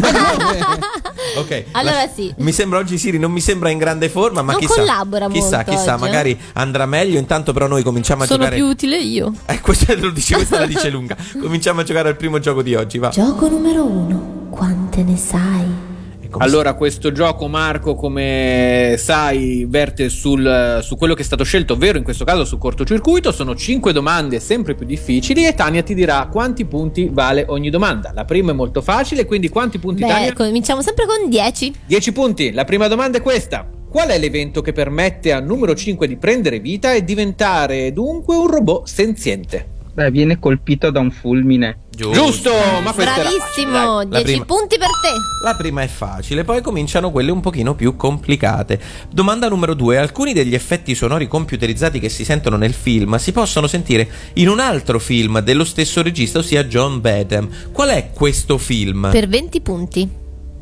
[1.37, 1.63] Ok.
[1.71, 2.33] Allora la- sì.
[2.37, 4.75] Mi sembra oggi Siri non mi sembra in grande forma, ma Non chissà.
[4.75, 6.05] collabora chissà, molto chissà, oggi, eh.
[6.07, 7.17] magari andrà meglio.
[7.19, 9.31] Intanto però noi cominciamo a Sono giocare più utile io.
[9.45, 11.15] Eh, questa lo dice, questa la dice lunga.
[11.39, 13.09] Cominciamo a giocare al primo gioco di oggi, va.
[13.09, 14.47] Gioco numero uno.
[14.49, 15.89] Quante ne sai?
[16.31, 21.73] Come Allora, questo gioco, Marco, come sai, verte sul, su quello che è stato scelto,
[21.73, 23.33] ovvero in questo caso su cortocircuito.
[23.33, 28.13] Sono 5 domande sempre più difficili e Tania ti dirà quanti punti vale ogni domanda.
[28.13, 30.33] La prima è molto facile, quindi quanti punti Beh, Tania?
[30.33, 31.73] cominciamo sempre con 10.
[31.85, 32.51] 10 punti.
[32.53, 33.67] La prima domanda è questa.
[33.89, 38.47] Qual è l'evento che permette al numero 5 di prendere vita e diventare dunque un
[38.47, 39.79] robot senziente?
[39.93, 41.79] Beh, viene colpito da un fulmine.
[41.93, 44.23] Giusto, ma era facile, Bravissimo, dai.
[44.23, 44.45] 10 prima.
[44.45, 45.43] punti per te.
[45.43, 48.79] La prima è facile, poi cominciano quelle un pochino più complicate.
[49.11, 49.97] Domanda numero due.
[49.97, 54.59] Alcuni degli effetti sonori computerizzati che si sentono nel film si possono sentire in un
[54.59, 57.49] altro film dello stesso regista, ossia John Badham.
[57.71, 59.09] Qual è questo film?
[59.11, 60.20] Per 20 punti.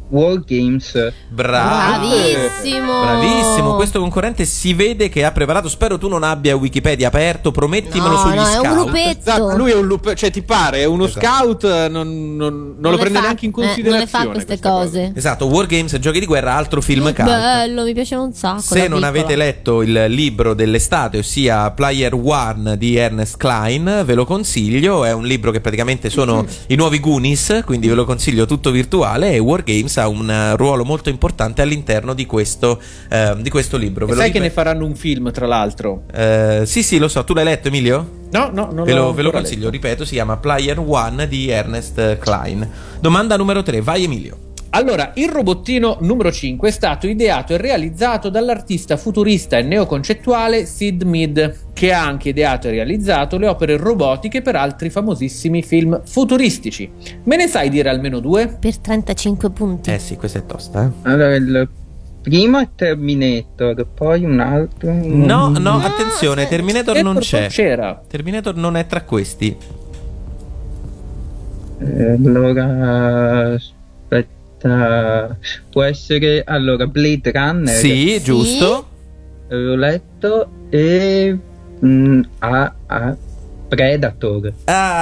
[0.09, 1.11] War Games.
[1.27, 3.01] Bravissimo.
[3.01, 5.69] Bravissimo, questo concorrente si vede che ha preparato.
[5.69, 8.73] Spero tu non abbia Wikipedia aperto, promettimelo No, sugli no, è un scout.
[8.73, 9.19] gruppetto.
[9.19, 11.25] Esatto, lui è un lupo, cioè ti pare, è uno Esatto.
[11.25, 13.99] scout, eh, non, non- non lo prende fa- neanche in eh, non considerazione.
[13.99, 15.11] le fa queste cose.
[15.15, 17.23] Esatto, War Games, giochi di guerra, altro film cult.
[17.23, 18.61] Bello, mi piaceva un sacco.
[18.61, 19.07] Se non piccola.
[19.07, 25.05] avete letto il libro dell'estate, ossia Player One di Ernest Klein, ve lo consiglio.
[25.05, 29.33] È un libro che praticamente sono i nuovi Goonies, quindi ve lo consiglio tutto virtuale.
[29.33, 33.77] E War Games ha un eh, ruolo molto importante all'interno di questo, eh, di questo
[33.77, 34.05] libro.
[34.05, 36.03] Ve lo sai che ne faranno un film, tra l'altro?
[36.13, 37.23] Eh, sì, sì, lo so.
[37.23, 38.17] Tu l'hai letto, Emilio?
[38.31, 39.71] No, no, non Ve lo, ve lo consiglio, letto.
[39.71, 42.67] ripeto, si chiama Player One di Ernest Klein.
[42.99, 44.47] Domanda numero 3, vai Emilio.
[44.71, 51.01] Allora, il robottino numero 5 è stato ideato e realizzato dall'artista futurista e neoconcettuale Sid
[51.03, 56.89] Mead, che ha anche ideato e realizzato le opere robotiche per altri famosissimi film futuristici.
[57.23, 58.57] Me ne sai dire almeno due?
[58.59, 59.91] Per 35 punti.
[59.91, 61.09] Eh sì, questa è tosta, eh.
[61.09, 61.69] Allora, il
[62.21, 64.93] primo è Terminator, poi un altro.
[64.93, 67.47] No, no, attenzione, Terminator non c'è.
[67.47, 67.99] C'era.
[68.07, 69.55] Terminator non è tra questi.
[71.81, 73.57] Eh, Allora,
[74.59, 75.37] aspetta,
[75.69, 77.75] può essere allora Blade Runner.
[77.75, 78.87] Sì, giusto.
[79.47, 81.35] L'ho letto e
[81.83, 83.17] mm, a, a
[83.69, 84.51] Predator.
[84.65, 84.97] Ah,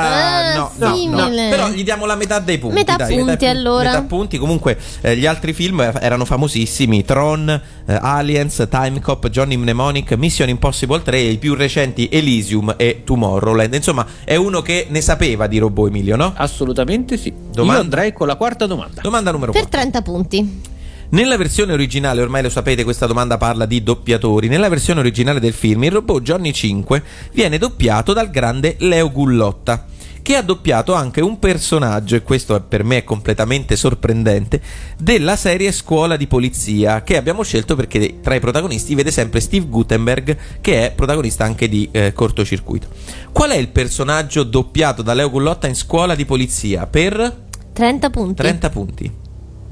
[0.48, 1.30] Ah, no, no, no.
[1.50, 2.76] Però gli diamo la metà dei punti.
[2.76, 3.90] Metà dai, punti, pu- allora.
[3.92, 4.38] Metà punti.
[4.38, 10.12] Comunque, eh, gli altri film eh, erano famosissimi: Tron, eh, Aliens, Time Cop, Johnny Mnemonic,
[10.14, 13.74] Mission Impossible 3, e i più recenti Elysium e Tomorrowland.
[13.74, 16.34] Insomma, è uno che ne sapeva di robot Emilio, no?
[16.36, 17.34] Assolutamente sì.
[17.52, 19.02] Domanda- Io andrei con la quarta domanda.
[19.02, 19.80] Domanda numero Per 4.
[19.80, 20.62] 30 punti.
[21.10, 24.50] Nella versione originale, ormai lo sapete, questa domanda parla di doppiatori.
[24.50, 29.86] Nella versione originale del film, il robot Johnny 5 viene doppiato dal grande Leo Gullotta,
[30.22, 34.62] che ha doppiato anche un personaggio, e questo per me è completamente sorprendente,
[34.98, 39.68] della serie Scuola di Polizia, che abbiamo scelto perché tra i protagonisti vede sempre Steve
[39.68, 42.90] Gutenberg, che è protagonista anche di eh, Cortocircuito.
[43.32, 46.86] Qual è il personaggio doppiato da Leo Gullotta in Scuola di Polizia?
[46.86, 48.42] Per 30 punti.
[48.42, 49.26] 30 punti.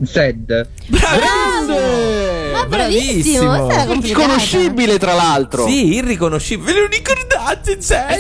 [0.04, 0.68] Zed.
[2.56, 3.98] Ma bravissimo, complicata.
[4.00, 5.68] Riconoscibile, tra l'altro.
[5.68, 6.74] Sì, irriconoscibile.
[6.74, 8.20] Ve lo ricordate, Zed?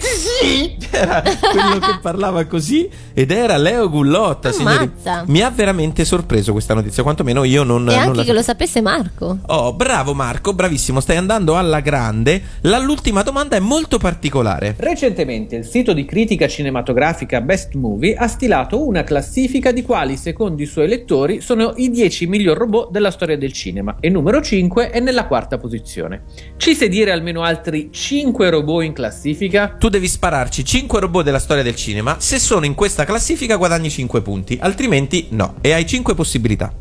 [0.00, 0.76] sì.
[0.90, 4.90] Era quello che parlava così ed era Leo Gullotta, signori.
[5.26, 8.42] Mi ha veramente sorpreso questa notizia, quantomeno io non, E non anche la che lo
[8.42, 9.38] sapesse Marco.
[9.46, 12.42] Oh, bravo Marco, bravissimo, stai andando alla grande.
[12.62, 14.74] La- l'ultima domanda è molto particolare.
[14.78, 20.62] Recentemente il sito di critica cinematografica Best Movie ha stilato una classifica di quali, secondo
[20.62, 21.02] i suoi lettori,
[21.40, 25.58] sono i 10 miglior robot della storia del cinema e numero 5 è nella quarta
[25.58, 26.22] posizione.
[26.56, 29.74] Ci sai dire almeno altri 5 robot in classifica?
[29.78, 32.16] Tu devi spararci 5 robot della storia del cinema.
[32.18, 35.56] Se sono in questa classifica guadagni 5 punti, altrimenti no.
[35.60, 36.72] E hai 5 possibilità.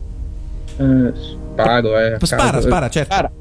[0.78, 2.18] Eh, sparo, eh.
[2.22, 2.62] Spara, caso.
[2.62, 3.14] spara, certo.
[3.14, 3.32] Spara.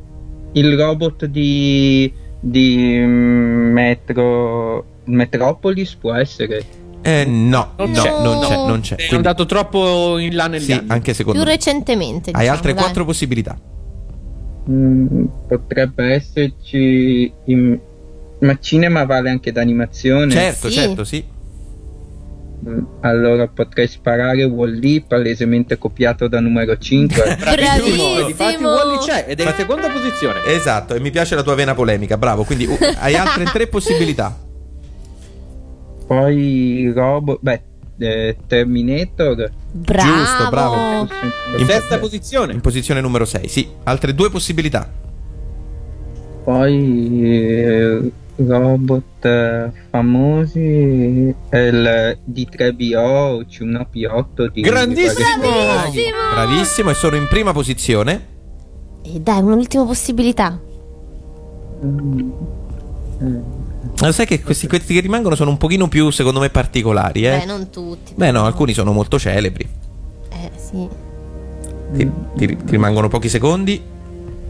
[0.52, 2.12] Il robot di.
[2.40, 2.98] di.
[2.98, 4.84] mm, Metro.
[5.04, 6.81] Metropolis può essere.
[7.02, 8.46] Eh, no, Non no, c'è, non no.
[8.46, 8.92] c'è, non c'è.
[8.94, 10.84] È Quindi- andato troppo in là negli sì, anni.
[10.88, 11.54] anche secondo Più me.
[11.56, 12.30] recentemente.
[12.30, 12.82] Hai diciamo, altre dai.
[12.82, 13.56] 4 possibilità.
[14.70, 17.32] Mm, potrebbe esserci.
[17.46, 17.78] in-
[18.40, 20.30] Ma cinema vale anche d'animazione?
[20.32, 20.74] Certo, Sì.
[20.74, 21.24] certo, sì.
[22.68, 27.36] Mm, Allora potrei sparare Wall-E, palesemente copiato da numero 5.
[27.38, 28.26] Bravissimo.
[28.26, 30.44] Difatti Wally c'è ed è in seconda posizione.
[30.46, 32.44] Esatto, e mi piace la tua vena polemica, bravo.
[32.44, 34.36] Quindi uh, hai altre 3 possibilità.
[36.12, 37.38] Poi robot.
[37.40, 37.62] Beh,
[37.98, 39.50] eh, Terminator.
[39.72, 40.12] Bravo.
[40.12, 40.74] Giusto, bravo.
[41.56, 42.52] In- Terza posizione.
[42.52, 43.66] In posizione numero 6, sì.
[43.84, 44.86] Altre due possibilità.
[46.44, 50.58] Poi eh, robot eh, famosi.
[50.60, 55.40] Il D3BO, C1P8 di Grandissimo!
[55.40, 56.16] Bravissimo.
[56.34, 58.26] Bravissimo, e sono in prima posizione.
[59.02, 60.60] E dai, un'ultima possibilità.
[61.80, 63.60] Ma
[64.00, 67.38] Lo sai che questi, questi che rimangono sono un pochino più, secondo me, particolari, eh?
[67.38, 68.12] Beh, non tutti.
[68.16, 69.68] Beh, no, alcuni sono molto celebri.
[70.30, 70.88] Eh, sì.
[71.92, 73.80] Ti, ti- ti rimangono pochi secondi.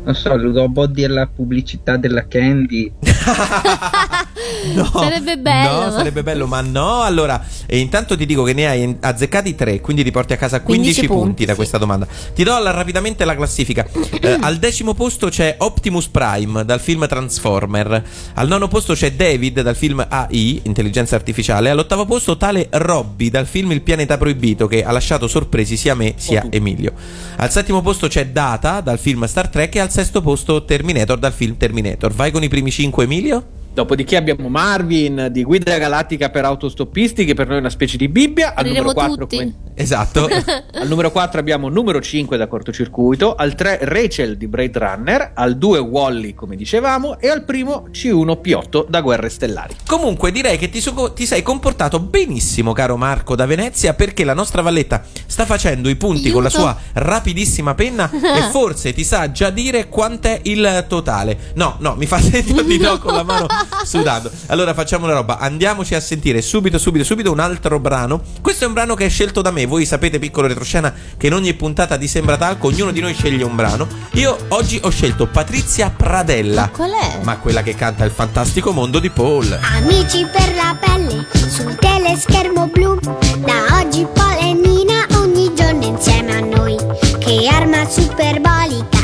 [0.05, 2.91] Non so, il robot della pubblicità della Candy.
[4.75, 5.85] No, Sarebbe bello.
[5.85, 7.03] No, sarebbe bello, ma no.
[7.03, 10.61] Allora, e intanto ti dico che ne hai azzeccati 3, quindi ti porti a casa
[10.61, 11.57] 15, 15 punti, punti, da sì.
[11.57, 12.07] questa domanda.
[12.35, 13.87] Ti do rapidamente la classifica.
[14.21, 18.05] Eh, al decimo posto c'è Optimus Prime dal film Transformer.
[18.35, 21.71] Al nono posto c'è David dal film AI, Intelligenza Artificiale.
[21.71, 26.15] All'ottavo posto tale Robby dal film Il pianeta proibito che ha lasciato sorpresi sia me
[26.17, 26.93] sia Emilio.
[27.37, 31.33] Al settimo posto c'è Data dal film Star Trek e al sesto posto Terminator dal
[31.33, 32.13] film Terminator.
[32.13, 33.12] Vai con i primi 5 Emilio?
[33.13, 33.45] Emilio.
[33.75, 38.07] Dopodiché abbiamo Marvin di Guida Galattica per autostoppisti, che per noi è una specie di
[38.07, 38.55] Bibbia.
[38.55, 39.55] Al numero 4, tutti.
[39.75, 40.29] Esatto.
[40.29, 45.57] al numero 4 abbiamo numero 5 da cortocircuito, al 3 Rachel di Blade Runner, al
[45.57, 49.75] 2 Wally, come dicevamo, e al primo C1P8 da Guerre Stellari.
[49.87, 54.35] Comunque direi che ti, so- ti sei comportato benissimo, caro Marco da Venezia, perché la
[54.35, 56.63] nostra Valletta sta facendo i punti con la Aiuto.
[56.63, 61.53] sua rapidissima penna e forse ti sa già dire quant'è il totale.
[61.55, 63.47] No, no, mi fa segno di no con la mano
[63.85, 64.31] sudando.
[64.47, 68.21] Allora facciamo una roba, andiamoci a sentire subito, subito, subito un altro brano.
[68.41, 69.67] Questo è un brano che è scelto da me.
[69.67, 73.45] Voi sapete, piccolo retroscena, che in ogni puntata di Sembra Talco ognuno di noi sceglie
[73.45, 73.87] un brano.
[74.13, 76.71] Io oggi ho scelto Patrizia Pradella.
[76.73, 77.21] Qual è?
[77.23, 79.59] Ma quella che canta il fantastico mondo di Paul.
[79.77, 82.99] Amici per la pelle sul teleschermo blu.
[83.01, 86.77] Da oggi Paul e Nina ogni giorno insieme a noi.
[87.19, 89.02] Che arma superbolica,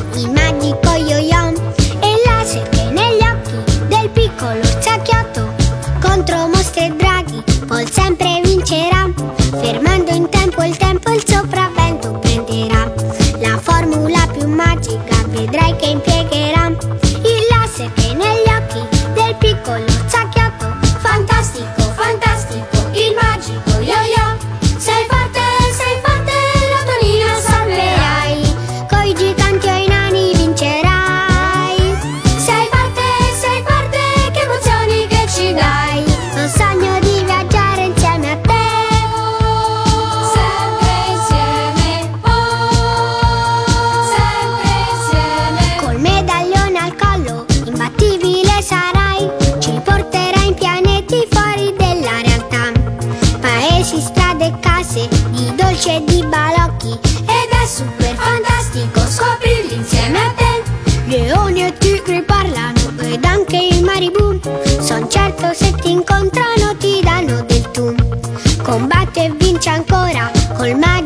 [54.99, 56.91] e case, di dolci e di balocchi.
[56.91, 60.63] Ed è super fantastico scoprirli insieme a te.
[61.07, 64.41] Leoni e tigri parlano ed anche i maribù.
[64.81, 67.95] Son certo se ti incontrano ti danno del tu.
[68.63, 70.98] Combatti e vinci ancora col magico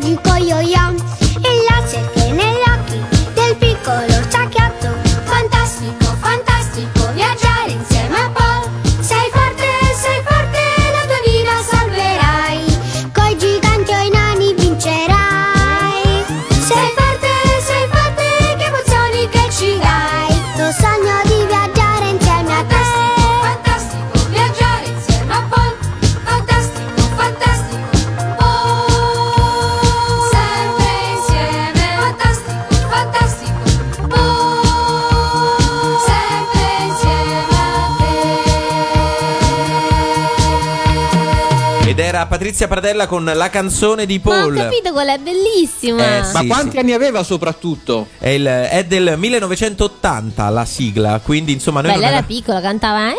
[42.53, 44.55] Patrizia Pradella con la canzone di Ma ho Paul.
[44.55, 46.17] capito qual è bellissima.
[46.17, 46.77] Eh, Ma sì, quanti sì.
[46.77, 48.09] anni aveva soprattutto?
[48.19, 52.27] È, il- è del 1980 la sigla, quindi insomma noi Beh, non lei era era-
[52.27, 52.99] piccola, cantava.
[53.07, 53.11] ma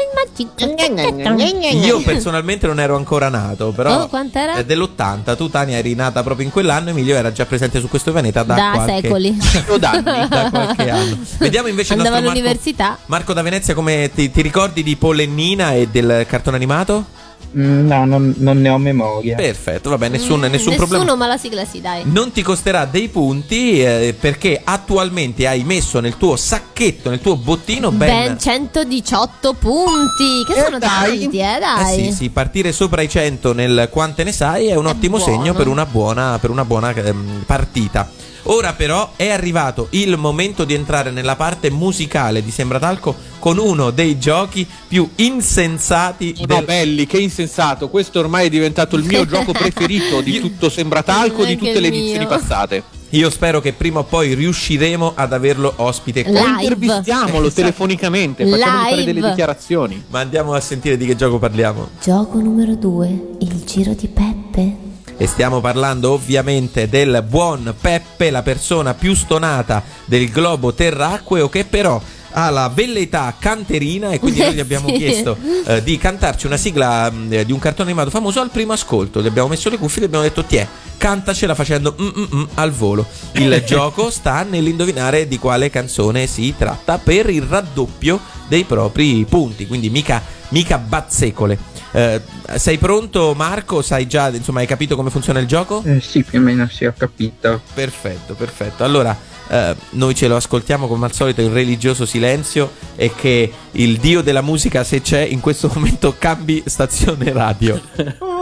[1.84, 4.54] Io personalmente non ero ancora nato, però Oh, quant'era?
[4.54, 5.34] è dell'80.
[5.36, 8.54] Tu Tania eri nata proprio in quell'anno, Emilio era già presente su questo pianeta da,
[8.54, 9.36] Da qualche, secoli.
[9.80, 11.18] da qualche anno.
[11.38, 12.98] Vediamo invece il Andava Marco, all'università.
[13.06, 17.22] Marco da Venezia come ti, ti ricordi di Paul e Nina e del cartone animato?
[17.56, 19.36] Mm, No, non, non ne ho memoria.
[19.36, 21.14] Perfetto, vabbè, nessun, nessun Mm, Nessuno, problema.
[21.14, 22.02] ma la sigla sì, dai.
[22.04, 27.36] Non ti costerà dei punti eh, perché attualmente hai messo nel tuo sacchetto, nel tuo
[27.36, 28.08] bottino ben...
[28.36, 32.04] Ben 118 punti, che sono tanti, eh, Eh dai.
[32.04, 35.32] sì, sì, partire sopra i 100 nel quante ne sai è un ottimo buono.
[35.32, 38.10] segno per una buona, per una buona ehm, partita.
[38.46, 43.90] Ora però è arrivato il momento di entrare nella parte musicale di Sembratalco con uno
[43.90, 46.64] dei giochi più insensati No, del...
[46.64, 47.88] belli, che insensato.
[47.88, 52.18] Questo ormai è diventato il mio gioco preferito di tutto Sembratalco, di tutte le edizioni
[52.18, 52.28] mio.
[52.28, 52.82] passate.
[53.10, 56.40] Io spero che prima o poi riusciremo ad averlo ospite O qua.
[56.58, 56.62] Live.
[56.62, 60.04] intervistiamolo telefonicamente, facciamogli fare delle dichiarazioni.
[60.08, 61.88] Ma andiamo a sentire di che gioco parliamo.
[62.02, 64.83] Gioco numero 2, il giro di Peppe.
[65.16, 71.64] E stiamo parlando ovviamente del buon Peppe, la persona più stonata del globo terracqueo che
[71.64, 72.00] però
[72.36, 74.94] ha la velleità canterina e quindi noi gli abbiamo Sì.
[74.94, 78.72] chiesto eh, di cantarci una sigla mh, eh, di un cartone animato famoso al primo
[78.72, 79.22] ascolto.
[79.22, 82.44] Gli abbiamo messo le cuffie e gli abbiamo detto tiè, cantacela facendo mm, mm, mm
[82.54, 83.06] al volo.
[83.32, 89.66] Il gioco sta nell'indovinare di quale canzone si tratta per il raddoppio dei propri punti,
[89.66, 91.72] quindi mica, mica bazzecole.
[91.96, 92.20] Eh,
[92.56, 93.80] sei pronto Marco?
[93.80, 95.80] Sai già, insomma, hai capito come funziona il gioco?
[95.84, 97.60] Eh, sì, più o meno sì, ho capito.
[97.72, 98.82] Perfetto, perfetto.
[98.82, 103.98] Allora, eh, noi ce lo ascoltiamo come al solito in religioso silenzio e che il
[103.98, 107.80] dio della musica, se c'è, in questo momento cambi stazione radio.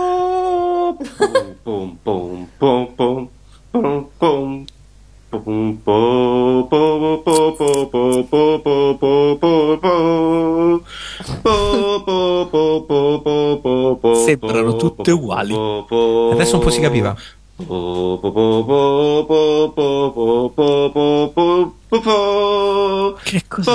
[1.63, 3.29] Pum, pum, pum, pum, pum,
[3.71, 4.09] pum.
[4.19, 4.65] Pum,
[14.25, 15.55] Sembrano tutte uguali.
[15.55, 17.17] Adesso un po' si capiva.
[23.23, 23.71] Che cos'è?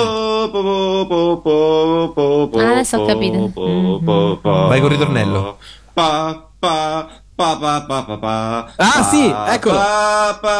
[2.56, 3.52] Ah, adesso ho capito.
[3.58, 4.06] Mm.
[4.42, 5.56] Vai con il ritornello.
[5.92, 6.44] Pa,
[7.38, 8.66] pa, pa, pa, pa, pa.
[8.76, 9.76] Ah, sì, eccolo.
[9.78, 10.58] Pa, pa,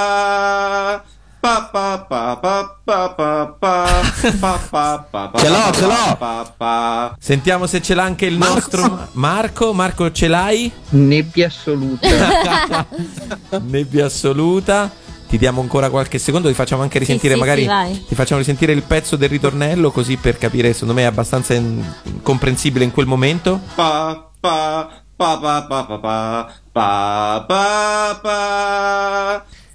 [1.41, 4.03] pa, pa, pa, pa, pa, pa, pa,
[4.39, 6.17] pa, pa, pa, pa, Ce l'ho, ce l'ho.
[6.19, 7.17] pa, pa.
[7.19, 8.55] Sentiamo se ce l'ha anche il Marco.
[8.55, 9.73] nostro Marco.
[9.73, 10.71] Marco, ce l'hai?
[10.91, 12.07] Nebbia assoluta.
[13.67, 14.91] Nebbia assoluta.
[15.29, 18.73] Ti diamo ancora qualche secondo, ti facciamo anche risentire sì, magari sì, ti facciamo risentire
[18.73, 21.85] il pezzo del ritornello così per capire, secondo me è abbastanza in-
[22.23, 23.61] comprensibile in quel momento.
[23.75, 26.19] Pa, pa, pa, pa, pa, pa, pa,
[26.73, 26.91] pa,
[27.43, 27.63] pa,
[28.23, 28.39] pa.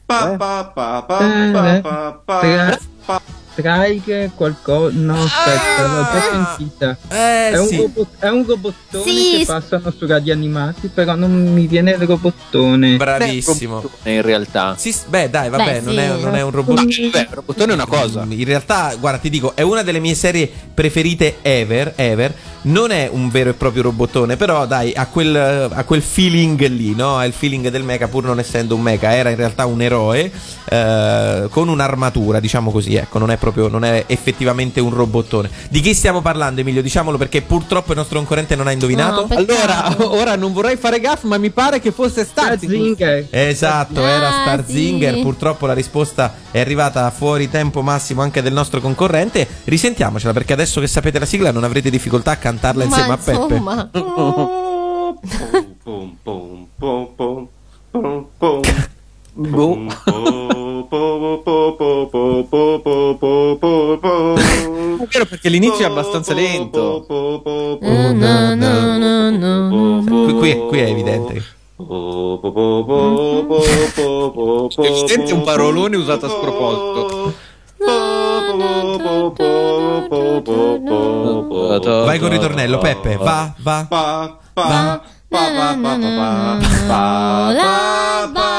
[0.07, 3.42] Pa, pa, pa, pa, pa, pa, pa, Tra- pa.
[3.55, 4.95] Strike qualcosa.
[4.97, 6.21] No, aspetta, l'ho già
[6.55, 6.97] sentita.
[7.09, 7.77] Eh È un, sì.
[7.77, 11.99] robot- è un robottone Sì, che passano su radio animati, però non mi viene il
[11.99, 12.97] robottone.
[12.97, 13.83] Bravissimo.
[14.03, 14.75] In realtà.
[14.77, 15.99] Sì, beh, dai, vabbè, Beh, non, sì.
[15.99, 16.75] è, non è un robot.
[16.75, 18.25] Ma, beh, il robottone è una cosa.
[18.27, 22.33] In realtà, guarda, ti dico, è una delle mie serie preferite ever, ever.
[22.65, 26.95] Non è un vero e proprio robottone, però dai, ha quel, ha quel feeling lì,
[26.95, 27.17] no?
[27.17, 30.31] Ha il feeling del mecha, pur non essendo un mecha, era in realtà un eroe
[30.69, 35.49] eh, con un'armatura, diciamo così, ecco, non è proprio, non è effettivamente un robottone.
[35.69, 36.81] Di chi stiamo parlando, Emilio?
[36.81, 39.27] Diciamolo perché purtroppo il nostro concorrente non ha indovinato.
[39.27, 39.35] No.
[39.35, 42.69] Allora, ora non vorrei fare gaff, ma mi pare che fosse Stazi.
[42.69, 43.27] Zinger.
[43.29, 45.15] Esatto, Ah, era Starzinger.
[45.15, 45.21] sì.
[45.21, 49.45] Purtroppo la risposta è arrivata fuori tempo massimo anche del nostro concorrente.
[49.65, 53.17] Risentiamocela perché adesso che sapete la sigla non avrete difficoltà a cantarla insieme Ma a
[53.17, 53.31] Peppe.
[53.53, 55.17] insomma, Pum,
[55.83, 57.47] pum, pum, pum, pum,
[57.91, 58.61] pum, pum.
[59.35, 59.73] Boh.
[60.05, 64.35] Pum, po, po, po, po, po, po, po, po, po, po.
[64.37, 67.03] È vero perché l'inizio è abbastanza lento.
[67.07, 70.03] Po, po, po, No, no, no, no, no.
[70.05, 71.43] po, Qui, qui- qui è evidente.
[71.75, 73.59] Po, po, po, po, po,
[73.95, 77.33] po, po, po, È evidente un parolone usato a sproposito.
[82.05, 83.17] Vai col ritornello, Peppe.
[83.17, 83.85] Va, va.
[83.89, 88.52] Pa, pa, pa, pa, pa, pa, pa, pa, pa, pa, pa,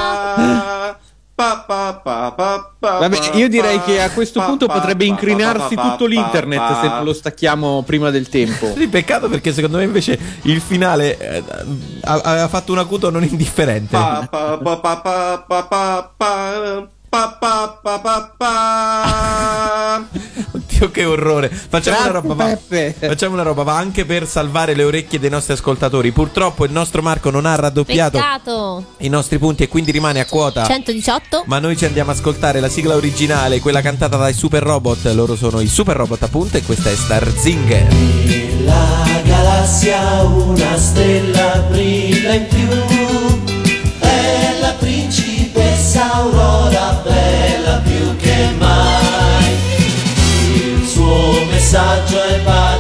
[1.35, 2.33] pa, pa,
[2.79, 5.91] pa, Vabbè, io direi che a questo pa, punto pa, potrebbe pa, incrinarsi pa, pa,
[5.91, 6.81] tutto pa, l'internet pa.
[6.81, 8.73] se lo stacchiamo prima del tempo.
[8.77, 11.43] Sì, peccato perché secondo me invece il finale eh,
[12.03, 13.97] aveva fatto un acuto non indifferente.
[20.75, 21.49] Oddio, che orrore.
[21.49, 22.59] Facciamo una roba va.
[22.99, 26.11] Facciamo una roba va anche per salvare le orecchie dei nostri ascoltatori.
[26.13, 28.85] Purtroppo il nostro Marco non ha raddoppiato Peccato.
[28.99, 31.45] i nostri punti e quindi rimane a quota 118.
[31.47, 35.05] Ma noi ci andiamo ad ascoltare la sigla originale, quella cantata dai Super Robot.
[35.15, 37.87] Loro sono i Super Robot appunto e questa è Starzinger.
[38.65, 42.69] La galassia una stella brilla in più.
[43.99, 47.64] È la principessa Aurora bella
[51.65, 52.74] messaggio è pace,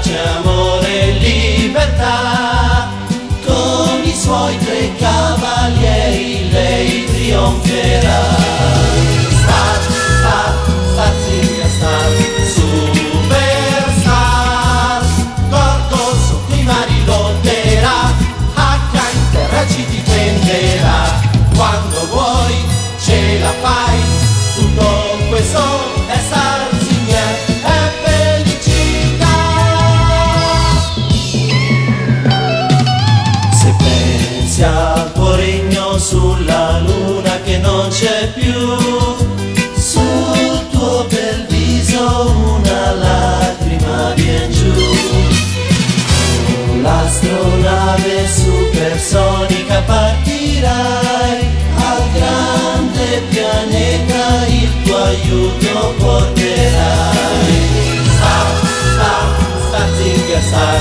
[60.45, 60.81] zinger, star,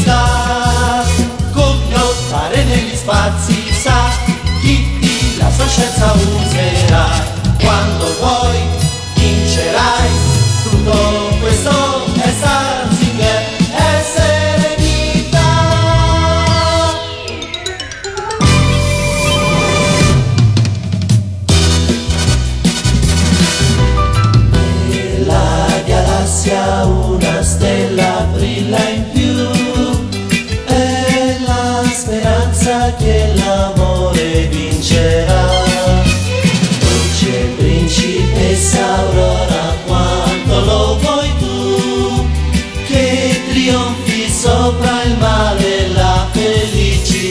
[0.00, 1.04] superstar
[1.52, 4.10] Compiottare negli spazi sa
[4.62, 6.47] chi ti la sua scienza userà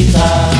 [0.08, 0.57] Viva.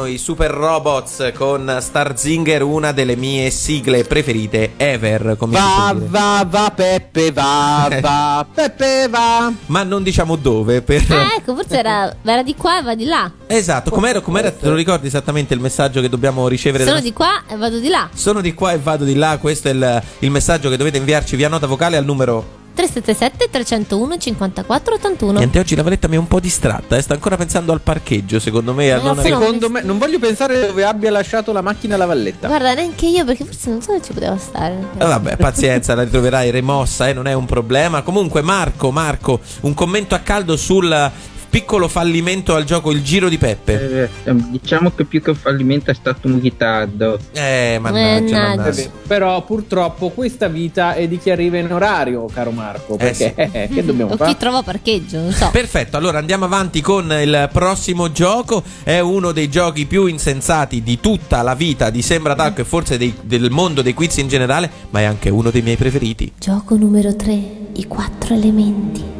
[0.00, 5.36] Erano i Super Robots con Starzinger, una delle mie sigle preferite ever.
[5.38, 9.52] Come Va, va, va, Peppe, va, va, Peppe, va.
[9.66, 10.82] Ma non diciamo dove.
[10.82, 11.04] Per...
[11.10, 13.30] Ah, ecco, forse era, era di qua e va di là.
[13.46, 16.84] Esatto, com'era, com'era, te lo ricordi esattamente il messaggio che dobbiamo ricevere?
[16.84, 18.08] Sono dalla- di qua e vado di là.
[18.14, 19.38] Sono di qua e vado di là.
[19.38, 22.59] Questo è il, il messaggio che dovete inviarci via nota vocale al numero.
[22.80, 25.38] 377 301 54 81.
[25.38, 26.96] Niente, oggi la Valetta mi è un po' distratta.
[26.96, 28.90] eh, Sta ancora pensando al parcheggio, secondo me.
[28.90, 29.22] a Eh, non no.
[29.22, 32.46] Secondo me, non voglio pensare dove abbia lasciato la macchina la valletta.
[32.48, 34.78] Guarda, neanche io perché forse non so dove ci poteva stare.
[34.96, 38.00] Eh, vabbè, pazienza, la ritroverai rimossa, eh, non è un problema.
[38.00, 41.10] Comunque, Marco, Marco, un commento a caldo sul
[41.50, 44.08] piccolo fallimento al gioco Il Giro di Peppe.
[44.24, 47.18] Eh, diciamo che più che un fallimento è stato un ritardo.
[47.32, 48.56] Eh, mannaggia, Mannaggia.
[48.56, 48.90] mannaggia.
[49.06, 52.96] Però purtroppo questa vita è di chi arriva in orario, caro Marco.
[52.96, 54.30] Perché che dobbiamo O fare?
[54.32, 55.48] chi trova parcheggio, non so.
[55.50, 58.62] Perfetto, allora andiamo avanti con il prossimo gioco.
[58.84, 62.96] È uno dei giochi più insensati di tutta la vita di Sembra Talco e forse
[62.96, 66.32] dei- del mondo dei quiz in generale, ma è anche uno dei miei preferiti.
[66.38, 67.42] Gioco numero 3,
[67.74, 69.18] i quattro elementi.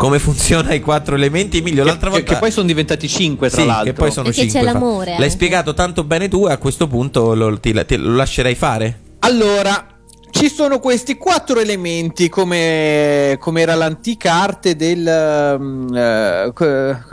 [0.00, 1.84] Come funziona i quattro elementi, Emilio?
[1.84, 3.84] L'altra Che, volta che poi sono diventati cinque, tra Sì, l'altro.
[3.84, 4.60] che poi sono Perché cinque.
[4.60, 5.28] c'è fa- l'amore L'hai anche.
[5.30, 8.98] spiegato tanto bene tu e a questo punto lo, ti- te lo lascerei fare.
[9.18, 9.88] Allora,
[10.30, 15.56] ci sono questi quattro elementi come, come era l'antica arte del...
[15.60, 16.50] um, eh,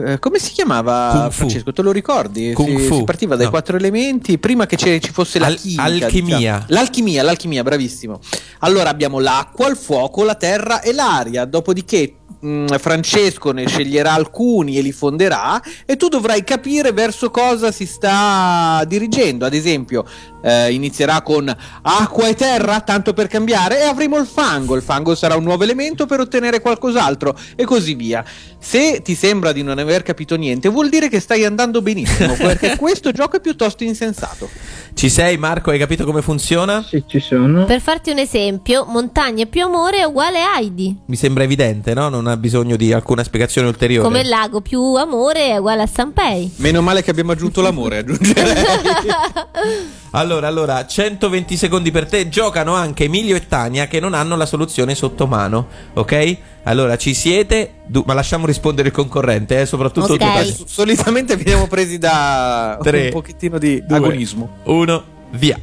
[0.06, 1.28] eh, come si chiamava.
[1.30, 1.74] Francesco?
[1.74, 2.54] Te lo ricordi?
[2.54, 2.96] Kung si, fu.
[3.00, 3.52] si partiva dai No.
[3.52, 5.84] quattro elementi prima che ci ci fosse la Al- chimica.
[5.84, 6.38] alchimia.
[6.38, 6.64] diciamo.
[6.68, 8.22] L'alchimia, l'alchimia, bravissimo.
[8.60, 11.44] Allora abbiamo l'acqua, il fuoco, la terra e l'aria.
[11.44, 17.72] Dopodiché mh, Francesco ne sceglierà alcuni e li fonderà e tu dovrai capire verso cosa
[17.72, 19.46] si sta dirigendo.
[19.46, 20.06] Ad esempio,
[20.42, 24.76] eh, inizierà con acqua e terra, tanto per cambiare, e avremo il fango.
[24.76, 28.24] Il fango sarà un nuovo elemento per ottenere qualcos'altro e così via.
[28.68, 32.76] Se ti sembra di non aver capito niente, vuol dire che stai andando benissimo, perché
[32.78, 34.49] questo gioco è piuttosto insensato.
[34.93, 35.72] Ci sei Marco?
[35.72, 36.84] Hai capito come funziona?
[36.84, 37.63] Sì, ci sono.
[37.63, 40.93] Per farti un esempio, montagna più amore è uguale a Heidi.
[41.05, 42.09] Mi sembra evidente, no?
[42.09, 44.05] Non ha bisogno di alcuna spiegazione ulteriore.
[44.05, 46.51] Come il lago più amore è uguale a Sanpei.
[46.57, 48.53] Meno male che abbiamo aggiunto l'amore, aggiungerei.
[50.18, 52.28] Allora, allora, 120 secondi per te.
[52.28, 56.38] Giocano anche Emilio e Tania che non hanno la soluzione sotto mano, ok?
[56.63, 60.18] Allora, ci siete, Du- ma lasciamo rispondere il concorrente, eh, soprattutto Ok.
[60.20, 60.26] tu.
[60.26, 60.53] Tania.
[60.65, 64.49] Solitamente veniamo presi da Tre, un pochettino di due, agonismo.
[64.63, 65.59] Uno, via.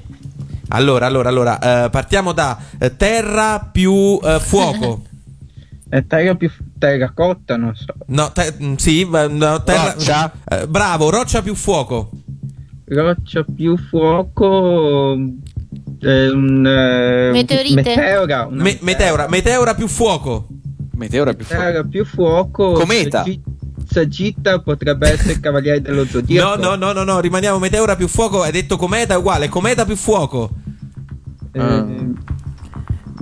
[0.68, 5.02] Allora, allora, allora, eh, partiamo da eh, terra più eh, fuoco.
[5.88, 7.92] È terra più terracotta, non so.
[8.06, 10.32] No, te- mm, sì, no, terra- Roccia.
[10.48, 12.10] eh, bravo, roccia più fuoco.
[12.86, 15.16] Roccia più fuoco.
[15.16, 17.74] un, eh, Meteorite?
[17.74, 18.46] Meteora.
[18.50, 20.46] Me- meteora, meteora più fuoco.
[20.96, 21.62] Meteora più fuoco.
[21.62, 22.72] Meteora più fuoco.
[22.72, 23.18] Cometa.
[23.18, 23.42] Saggi-
[23.86, 26.60] Sagitta potrebbe essere il cavaliere dello No, zodiaco.
[26.60, 28.42] no, no, no, no, rimaniamo meteora più fuoco.
[28.42, 30.50] Hai detto cometa uguale, cometa più fuoco.
[31.52, 32.12] Eh,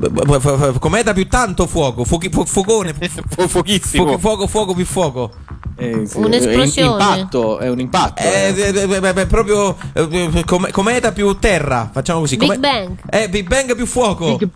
[0.01, 2.95] f- Cometa più tanto fuoco, fuochi- fu- fuocone,
[3.29, 4.05] Fu- fuochissimo.
[4.05, 5.33] fuoco, fuoco, fuoco più fuoco.
[5.77, 7.03] Eh, sì, Un'esplosione.
[7.03, 8.23] È un impatto, è un impatto.
[8.23, 8.73] Eh, eh.
[8.75, 12.37] eh, eh, beh, proprio eh, com- cometa più terra, facciamo così.
[12.37, 12.97] Big come- Bang.
[13.11, 14.37] Eh, Big Bang più fuoco.
[14.37, 14.49] Big,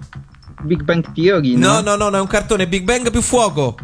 [0.63, 1.81] Big Bang Theory, No, no?
[1.81, 3.77] no, no, no, è un cartone Big Bang più fuoco.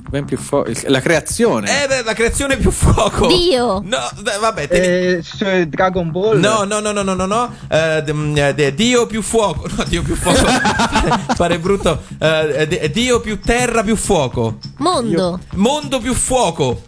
[0.00, 0.70] Bang più fuoco.
[0.86, 1.82] La creazione.
[1.84, 3.26] Eh, beh, la creazione più fuoco.
[3.26, 3.80] Dio.
[3.84, 3.98] No,
[4.40, 6.38] vabbè, te Eh, Dragon Ball.
[6.38, 7.54] No, no, no, no, no, no, no.
[7.68, 9.66] Eh, d- mm, eh, d- Dio più fuoco.
[9.76, 10.38] No, Dio più fuoco.
[11.36, 12.02] Pare- brutto.
[12.18, 14.58] Eh, d- Dio più terra più fuoco.
[14.78, 15.40] Mondo.
[15.54, 16.82] Mondo più fuoco.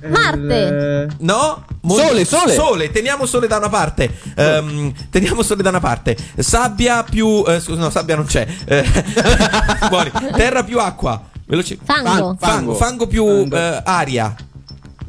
[0.00, 1.08] Eh, Marte.
[1.18, 1.64] No?
[1.86, 2.54] Sole, sole.
[2.54, 4.10] Sole, teniamo sole da una parte.
[4.36, 6.16] Ehm, teniamo sole da una parte.
[6.38, 7.42] Sabbia più.
[7.46, 8.46] eh, scusa, no, sabbia non c'è.
[8.64, 8.84] Eh,
[9.88, 10.10] fuori.
[10.34, 11.20] Terra più acqua.
[11.52, 11.78] Veloci.
[11.84, 12.34] Fango.
[12.40, 14.34] Fango, fango più eh, aria.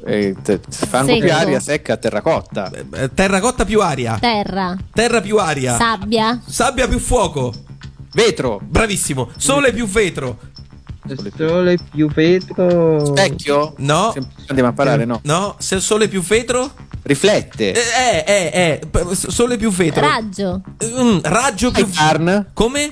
[0.05, 1.23] Eh, te- fango Secco.
[1.25, 2.69] più aria secca, terracotta.
[2.95, 4.17] Eh, terracotta più aria.
[4.19, 4.75] Terra.
[4.91, 5.77] Terra più aria.
[5.77, 6.41] Sabbia.
[6.45, 7.53] Sabbia più fuoco.
[8.11, 8.59] Vetro.
[8.61, 9.29] Bravissimo.
[9.37, 10.37] Sole più vetro.
[11.37, 13.05] Sole più vetro.
[13.05, 13.75] Specchio.
[13.77, 14.13] No.
[14.47, 15.21] Andiamo a parare, no.
[15.23, 16.71] No, se sole più vetro.
[17.03, 17.71] Riflette.
[17.71, 20.01] Eh, eh, eh, eh, p- sole più vetro.
[20.05, 20.61] Raggio.
[20.83, 22.47] Mm, raggio più Titan.
[22.53, 22.89] Come?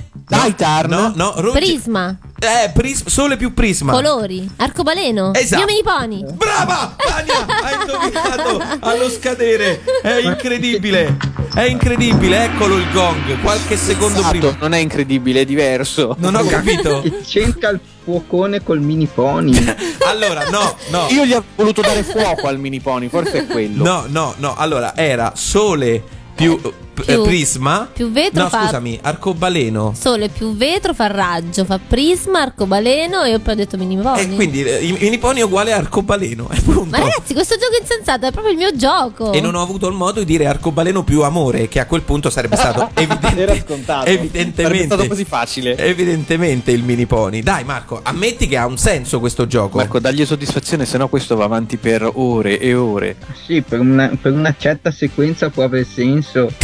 [0.88, 2.18] No, no, ro- Prisma.
[2.44, 3.92] Eh, pris- sole più prisma.
[3.92, 4.50] Colori.
[4.56, 5.32] Arcobaleno.
[5.36, 5.64] Esatto.
[5.64, 6.26] Mini pony.
[6.34, 6.96] Brava!
[6.98, 9.84] Tania, hai indovinato allo scadere.
[10.02, 11.18] È incredibile.
[11.54, 12.46] È incredibile.
[12.46, 13.40] Eccolo il gong.
[13.42, 14.58] Qualche secondo Esatto, prima.
[14.60, 16.16] Non è incredibile, è diverso.
[16.18, 17.04] Non ho capito.
[17.24, 19.54] C'entra il fuocone col mini pony.
[20.04, 21.06] Allora, no, no.
[21.12, 23.84] Io gli ho voluto dare fuoco al mini pony, forse è quello.
[23.84, 24.56] No, no, no.
[24.58, 26.60] Allora, era sole più,
[26.94, 27.90] Più- prisma.
[27.92, 29.94] più vetro No, fa- scusami, arcobaleno.
[29.98, 34.22] Sole più vetro fa raggio, fa prisma, arcobaleno e poi ho detto mini pony.
[34.22, 36.50] E quindi eh, i mini pony è uguale a arcobaleno.
[36.90, 39.32] Ma ragazzi, questo gioco insensato è proprio il mio gioco.
[39.32, 42.30] E non ho avuto il modo di dire arcobaleno più amore, che a quel punto
[42.30, 44.06] sarebbe stato evidente- Era scontato.
[44.08, 45.78] evidentemente Sarebbe stato così facile.
[45.78, 47.42] Evidentemente il mini pony.
[47.42, 49.78] Dai, Marco, ammetti che ha un senso questo gioco.
[49.78, 53.16] Marco, dagli soddisfazione, se no questo va avanti per ore e ore.
[53.46, 56.52] Sì, per una, per una certa sequenza può aver senso.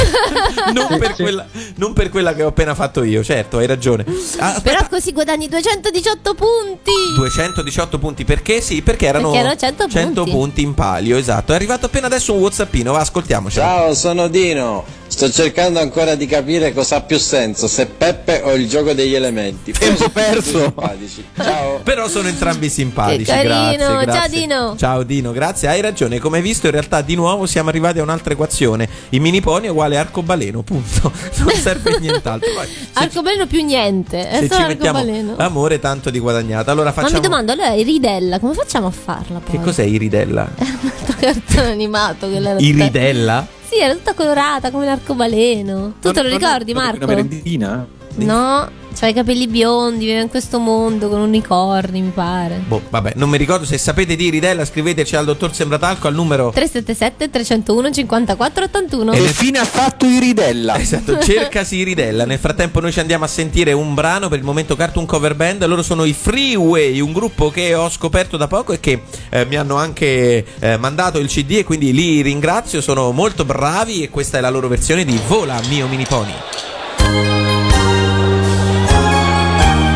[0.74, 1.45] non, per quella,
[1.76, 4.05] non per quella che ho appena fatto io, certo, hai ragione.
[4.38, 6.91] Ah, aspetta, Però così guadagni 218 punti.
[7.16, 8.62] 218 punti perché?
[8.62, 10.62] Sì, perché erano, Perché erano 100 punti.
[10.62, 11.51] in palio, esatto.
[11.51, 13.66] È arrivato appena adesso un Whatsappino, va, ascoltiamocelo.
[13.66, 14.97] Ciao, sono Dino.
[15.10, 19.16] Sto cercando ancora di capire cosa ha più senso, se Peppe o il gioco degli
[19.16, 19.72] elementi.
[19.72, 20.60] Tempo perso.
[20.60, 21.26] Simpatici.
[21.36, 21.80] Ciao.
[21.82, 23.24] Però sono entrambi simpatici.
[23.24, 23.49] Che carino.
[23.55, 24.39] grazie, Ciao, grazie.
[24.39, 24.76] Dino.
[24.78, 25.68] Ciao Dino, grazie.
[25.70, 26.20] Hai ragione.
[26.20, 28.88] Come hai visto, in realtà di nuovo siamo arrivati a un'altra equazione.
[29.10, 31.12] I mini pony è uguale arcobaleno, punto.
[31.38, 32.51] Non serve a nient'altro.
[32.53, 34.30] Poi, se, Arcobaleno più niente.
[34.30, 35.36] È se solo ci mettiamo arcobaleno.
[35.38, 36.70] amore, tanto di guadagnato.
[36.70, 37.22] Allora Ma mi facciamo.
[37.22, 39.58] domando, allora Iridella, come facciamo a farla poi?
[39.58, 40.47] Che cos'è Iridella?
[40.60, 43.47] Un cartone animato Iridella?
[43.70, 45.95] Sì, era tutta colorata come l'arcobaleno.
[46.01, 47.03] Tu te lo ricordi, Marco?
[47.03, 47.86] Una merendina?
[48.15, 48.70] No,
[49.00, 52.64] c'ha i capelli biondi, vive in questo mondo con unicorni, mi pare.
[52.68, 53.64] Boh, vabbè, non mi ricordo.
[53.64, 56.50] Se sapete di Iridella, scriveteci al dottor Sembratalco al numero.
[56.50, 59.12] 377 301 54 81.
[59.12, 60.80] E fine ha fatto Iridella.
[60.80, 62.26] Esatto, cercasi Iridella.
[62.26, 65.64] Nel frattempo, noi ci andiamo a sentire un brano per il momento Cartoon Cover Band.
[65.66, 69.58] Loro sono i Freeway, un gruppo che ho scoperto da poco e che eh, mi
[69.58, 71.58] hanno anche eh, mandato il CD.
[71.58, 72.82] E quindi li ringrazio.
[72.82, 74.02] Sono molto bravi.
[74.02, 77.36] E questa è la loro versione di Vola, mio mini pony.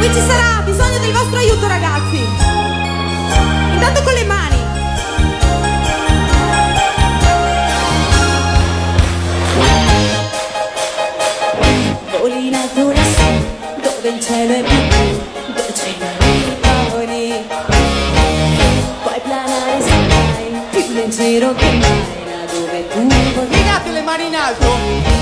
[0.02, 2.26] Qui ci sarà bisogno del vostro aiuto ragazzi.
[3.74, 4.58] Intanto con le mani.
[12.18, 13.46] Voli alto lassù,
[13.80, 15.22] dove il cielo è più blu,
[15.54, 15.96] dolce i
[16.60, 17.46] pavoni.
[19.04, 23.50] Puoi planare se vai, più leggero che mai, là dove tu vuoi.
[23.50, 25.21] Legate le mani in alto.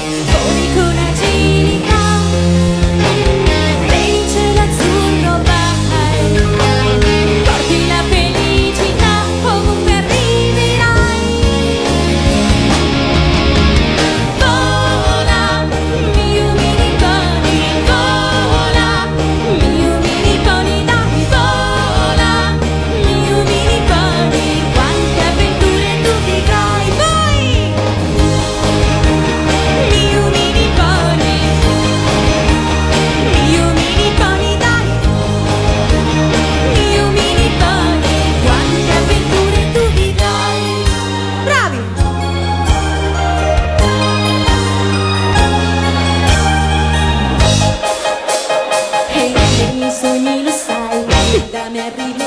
[50.01, 52.18] Nei miei sogni lo sai, da me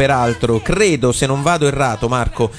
[0.00, 2.50] peraltro, credo se non vado errato Marco,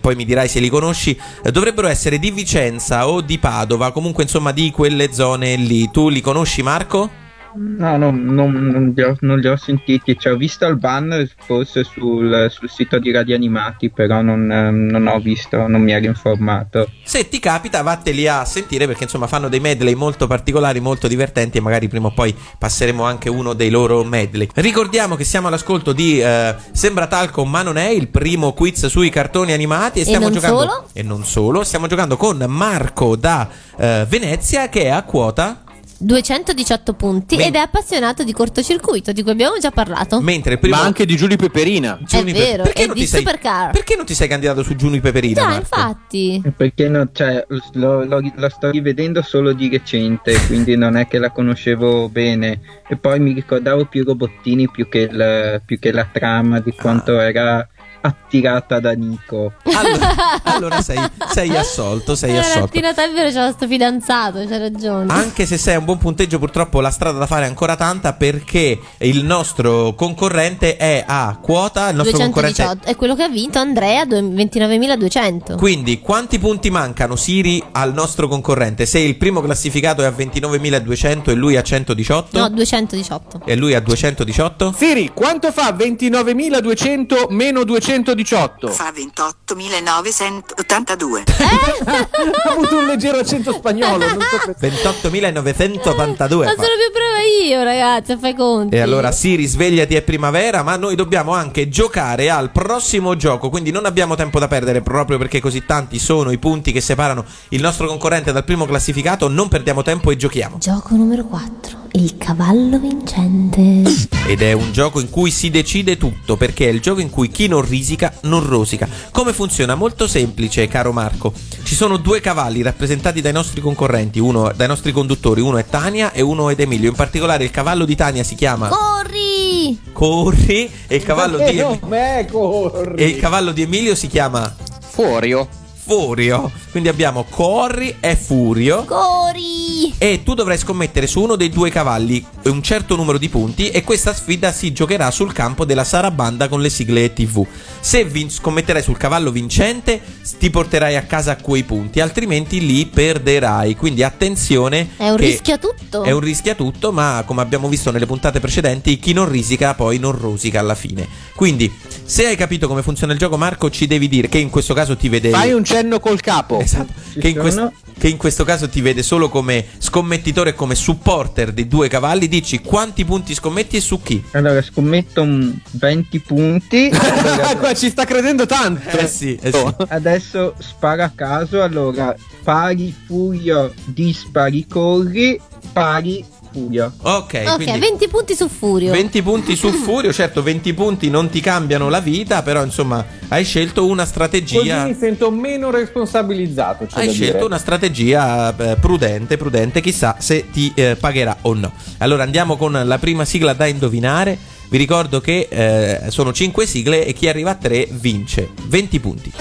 [0.00, 4.22] poi mi dirai se li conosci, eh, dovrebbero essere di Vicenza o di Padova, comunque
[4.22, 5.90] insomma di quelle zone lì.
[5.90, 7.25] Tu li conosci Marco?
[7.56, 10.18] No, no, non, non li ho, non li ho sentiti.
[10.18, 14.70] Cioè, ho visto il banner forse sul, sul sito di Radio Animati, però non, eh,
[14.70, 16.90] non ho visto, non mi ero informato.
[17.04, 21.58] Se ti capita, vatteli a sentire perché insomma fanno dei medley molto particolari, molto divertenti
[21.58, 24.48] e magari prima o poi passeremo anche uno dei loro medley.
[24.54, 29.08] Ricordiamo che siamo all'ascolto di eh, Sembra Talco ma non è il primo quiz sui
[29.10, 30.88] cartoni animati e E stiamo non giocando solo?
[30.92, 33.48] e non solo, stiamo giocando con Marco da
[33.78, 35.62] eh, Venezia che è a quota
[35.98, 40.20] 218 punti Men- ed è appassionato di cortocircuito, di cui abbiamo già parlato.
[40.20, 41.98] mentre il primo Ma anche di Giulio Peperina.
[42.08, 43.70] È vero, perché e non di ti sei- Supercar.
[43.72, 45.40] Perché non ti sei candidato su Giuni Peperina?
[45.40, 45.60] Già, Marco?
[45.60, 46.42] infatti.
[46.56, 51.18] Perché no, cioè, lo, lo- la sto rivedendo solo di recente, quindi non è che
[51.18, 52.60] la conoscevo bene.
[52.88, 56.72] E poi mi ricordavo più i robottini più che, il- più che la trama di
[56.72, 57.66] quanto era
[58.06, 59.52] attirata da Nico.
[59.74, 60.98] Allora, allora sei,
[61.32, 62.68] sei assolto, sei Era assolto.
[62.68, 65.12] Tina Tevere c'era sto fidanzato, c'ha ragione.
[65.12, 68.12] Anche se sei a un buon punteggio, purtroppo la strada da fare è ancora tanta
[68.14, 71.90] perché il nostro concorrente è a quota.
[71.90, 75.56] Il nostro concorrente 218 è quello che ha vinto Andrea, due- 29.200.
[75.56, 78.86] Quindi quanti punti mancano Siri al nostro concorrente?
[78.86, 82.38] Se il primo classificato è a 29.200 e lui a 118?
[82.38, 83.42] No, 218.
[83.44, 84.74] E lui a 218?
[84.76, 87.64] Siri, quanto fa 29.200 meno
[88.02, 88.68] 218?
[88.68, 91.22] Fa 28.982.
[91.86, 92.08] ha
[92.50, 94.06] avuto un leggero accento spagnolo.
[94.06, 94.68] Non so perché.
[94.68, 95.64] 28.982.
[95.82, 98.76] Ma sono più brava io, ragazzi, fai conti.
[98.76, 103.70] E allora Siri svegliati è primavera, ma noi dobbiamo anche giocare al prossimo gioco, quindi
[103.70, 107.60] non abbiamo tempo da perdere proprio perché così tanti sono i punti che separano il
[107.60, 110.58] nostro concorrente dal primo classificato, non perdiamo tempo e giochiamo.
[110.58, 111.84] Gioco numero 4.
[111.96, 113.82] Il cavallo vincente.
[114.26, 117.28] Ed è un gioco in cui si decide tutto, perché è il gioco in cui
[117.30, 118.86] chi non risica non rosica.
[119.10, 119.74] Come funziona?
[119.74, 121.32] Molto semplice, caro Marco.
[121.62, 126.12] Ci sono due cavalli rappresentati dai nostri concorrenti, uno dai nostri conduttori, uno è Tania
[126.12, 126.90] e uno è Emilio.
[126.90, 129.78] In particolare il cavallo di Tania si chiama Corri!
[129.92, 133.02] Corri e il cavallo di Eh, me, corri.
[133.02, 135.48] e il cavallo di Emilio si chiama Fuorio.
[135.86, 136.50] Furio.
[136.72, 138.84] Quindi abbiamo Corri e Furio.
[138.84, 139.94] Corri!
[139.98, 143.84] E tu dovrai scommettere su uno dei due cavalli un certo numero di punti e
[143.84, 147.46] questa sfida si giocherà sul campo della Sarabanda con le sigle TV.
[147.80, 150.00] Se vin- scommetterai sul cavallo vincente
[150.38, 153.76] ti porterai a casa quei punti, altrimenti li perderai.
[153.76, 154.90] Quindi attenzione.
[154.96, 156.02] È un rischio a tutto.
[156.02, 159.74] È un rischio a tutto, ma come abbiamo visto nelle puntate precedenti, chi non risica
[159.74, 161.06] poi non rosica alla fine.
[161.34, 161.72] Quindi,
[162.04, 164.96] se hai capito come funziona il gioco, Marco, ci devi dire che in questo caso
[164.96, 165.30] ti vede.
[165.30, 166.60] Fai un cenno col capo.
[166.60, 166.92] Esatto.
[167.18, 171.52] Che in, quest- che in questo caso ti vede solo come scommettitore e come supporter
[171.52, 172.28] dei due cavalli.
[172.28, 174.22] Dici quanti punti scommetti e su chi?
[174.32, 176.90] Allora, scommetto un 20 punti.
[176.92, 178.96] Allora, Qua ci sta credendo tanto.
[178.96, 179.74] Eh sì, eh sì.
[179.88, 181.62] Adesso sparo a caso.
[181.62, 185.40] Allora, pari, furio, dispari, corri,
[185.72, 186.24] pari,
[186.56, 186.92] furio.
[187.02, 188.92] Ok, Ok, quindi 20 punti su Furio.
[188.92, 190.12] 20 punti su Furio.
[190.12, 194.84] Certo, 20 punti non ti cambiano la vita, però insomma, hai scelto una Così strategia.
[194.84, 196.86] mi sento meno responsabilizzato.
[196.86, 197.44] c'è Hai da scelto dire.
[197.44, 201.72] una strategia eh, prudente, prudente, chissà se ti eh, pagherà o no.
[201.98, 204.38] Allora andiamo con la prima sigla da indovinare.
[204.68, 209.32] Vi ricordo che eh, sono 5 sigle e chi arriva a 3 vince 20 punti.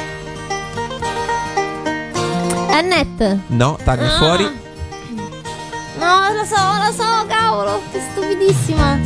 [2.69, 3.39] Annette.
[3.47, 4.17] No, Tania Ah.
[4.17, 4.49] fuori.
[5.97, 7.81] No, lo so, lo so, cavolo.
[7.91, 8.99] Che stupidissima.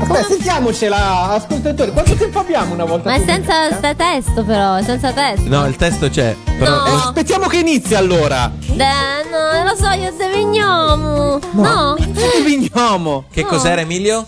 [0.00, 1.92] Aspetta, sentiamocela, ascoltatori.
[1.92, 3.08] Quanto tempo abbiamo una volta?
[3.10, 4.74] Ma è senza sta testo, però.
[4.76, 5.48] È senza testo.
[5.48, 6.36] No, il testo c'è.
[6.58, 6.86] Però No.
[6.86, 8.50] Eh, aspettiamo che inizi allora.
[8.60, 11.38] Eh, no, lo so, io devignomo.
[11.52, 11.96] No.
[12.44, 13.24] Vignomo.
[13.32, 13.48] Che No.
[13.48, 14.26] cos'era Emilio?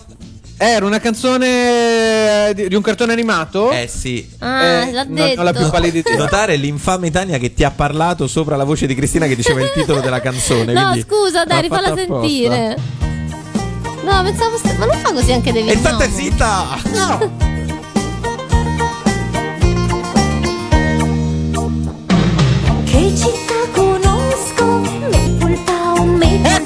[0.59, 3.69] Era una canzone eh, di, di un cartone animato?
[3.71, 4.27] Eh sì.
[4.39, 5.35] Ah, Eh, l'ha non- detto.
[5.35, 6.17] non la più pallida idea.
[6.17, 9.71] Notare l'infame Tania che ti ha parlato sopra la voce di Cristina che diceva il
[9.71, 10.73] titolo della canzone.
[10.73, 12.75] No, scusa, dai, rifalla sentire.
[14.03, 14.57] No, pensavo.
[14.57, 15.79] st- Ma non fa così anche E devignomo.
[15.89, 16.65] infatti zitta!
[16.93, 17.55] No.
[22.85, 24.65] Che città conosco?
[25.11, 26.56] Maple Town, Maple Apple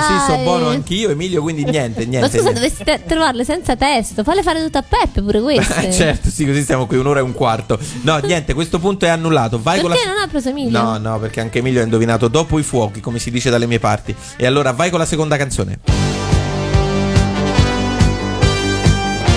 [0.00, 0.36] vale, Così dai.
[0.38, 2.20] so buono anch'io, Emilio, quindi niente, niente.
[2.20, 2.60] Ma scusa, niente.
[2.60, 4.22] dovresti te- trovarle senza testo.
[4.24, 5.92] Falle fare tutto a Peppe pure queste.
[6.00, 7.78] Certo, sì, così stiamo qui un'ora e un quarto.
[8.02, 9.60] No, niente, questo punto è annullato.
[9.60, 10.80] Vai con Perché la non ha preso Emilio?
[10.80, 13.78] No, no, perché anche Emilio ha indovinato dopo i fuochi, come si dice dalle mie
[13.78, 14.14] parti.
[14.36, 15.78] E allora vai con la seconda canzone.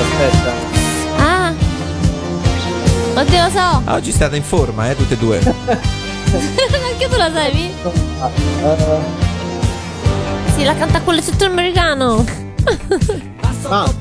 [0.01, 0.51] Aspetta.
[1.17, 1.53] Ah.
[3.15, 3.81] Oddio, lo so.
[3.85, 5.39] Ah, oggi state in forma, eh, tutte e due.
[6.33, 7.71] Anche tu la sai, mi?
[7.83, 9.32] Eh,
[10.63, 12.23] Sì, la canta quello sudamericano.
[13.67, 13.93] ah,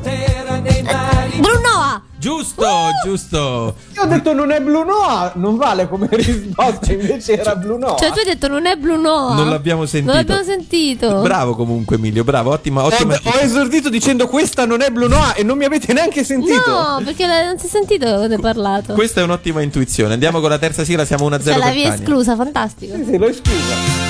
[1.41, 2.03] Bruno Noah.
[2.17, 2.65] Giusto,
[3.05, 3.75] giusto.
[3.97, 7.97] io ho detto non è Blue Noah, non vale come risposta, invece era Blue Noah.
[7.99, 9.35] Cioè, tu hai detto non è Blue Noah.
[9.35, 10.13] Non l'abbiamo sentito.
[10.13, 11.21] Non l'abbiamo sentito.
[11.21, 13.19] Bravo comunque Emilio, bravo, ottima, Eh, ottima.
[13.21, 16.71] beh, ho esordito dicendo questa non è Blue Noah e non mi avete neanche sentito.
[16.71, 18.93] No, perché non si è sentito quando hai parlato.
[18.93, 20.13] Questa è un'ottima intuizione.
[20.13, 21.99] Andiamo con la terza sigla, siamo 1-0 Cioè, per l'avevi Tania.
[21.99, 22.95] esclusa, fantastico.
[22.95, 24.02] Sì, sì, l'ho esclusa.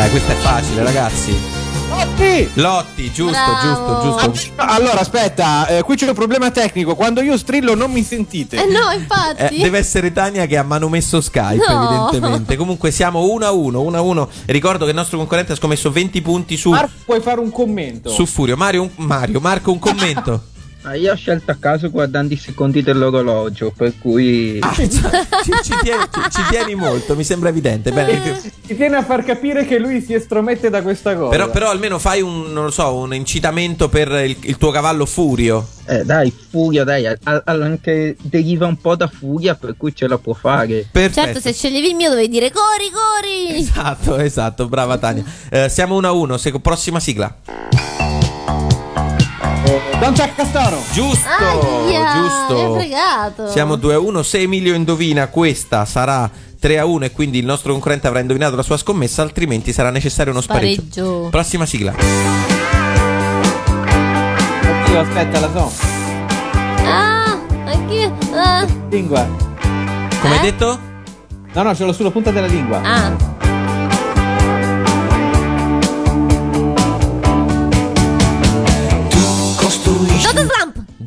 [0.00, 1.36] Dai, questa è facile, ragazzi.
[1.90, 2.50] Lotti!
[2.54, 4.00] Lotti, giusto, Bravo.
[4.00, 4.52] giusto, giusto.
[4.56, 6.94] Allora, aspetta, eh, qui c'è un problema tecnico.
[6.94, 8.62] Quando io strillo non mi sentite.
[8.62, 9.58] Eh no, Eh, infatti.
[9.60, 11.82] deve essere Tania che ha manomesso Skype, No.
[11.84, 12.56] evidentemente.
[12.56, 14.28] Comunque siamo 1 a 1, 1 a 1.
[14.46, 18.08] Ricordo che il nostro concorrente ha scommesso 20 punti su, Marco, puoi fare un commento?
[18.08, 18.56] su Furio.
[18.56, 20.44] Mario, un- Mario, Marco, un commento.
[20.82, 24.58] Ma io ho scelto a caso guardando i secondi dell'orologio, per cui...
[24.60, 24.98] Ah, ci, ci-
[25.62, 27.92] ci tieni, ci- ci tieni molto, mi sembra evidente.
[27.92, 31.28] Bene, Ti tiene a far capire che lui si estromette da questa cosa.
[31.28, 35.04] però, però almeno fai un, non lo so, un incitamento per il, il tuo cavallo
[35.04, 35.66] Furio.
[35.86, 40.08] Eh, dai, furia, dai, a- a- anche deriva un po' da furia, per cui ce
[40.08, 40.86] la può fare.
[40.90, 41.26] Perfetto.
[41.26, 43.58] Certo, se sceglievi il mio dovevi dire corri, corri.
[43.60, 45.24] Esatto, esatto, brava Tania.
[45.50, 47.36] Eh, siamo 1 a 1, se- prossima sigla.
[50.00, 50.78] Don Jack Castoro.
[50.92, 52.74] Giusto, Aia, mi giusto.
[52.74, 53.50] fregato.
[53.50, 54.22] Siamo 2 a 1.
[54.22, 58.56] Se Emilio indovina questa sarà 3 a 1 e quindi il nostro concorrente avrà indovinato
[58.56, 60.82] la sua scommessa, altrimenti sarà necessario uno spareggio.
[60.90, 61.28] Spareggio.
[61.30, 61.94] Prossima sigla.
[64.84, 65.72] Oddio, aspetta, la so.
[66.84, 68.16] Ah, anch'io.
[68.34, 68.66] Ah.
[68.90, 69.26] Lingua.
[70.20, 70.38] Come Eh?
[70.38, 70.78] hai detto?
[71.52, 72.80] No, no, ce l'ho sulla punta della lingua.
[72.82, 73.29] Ah.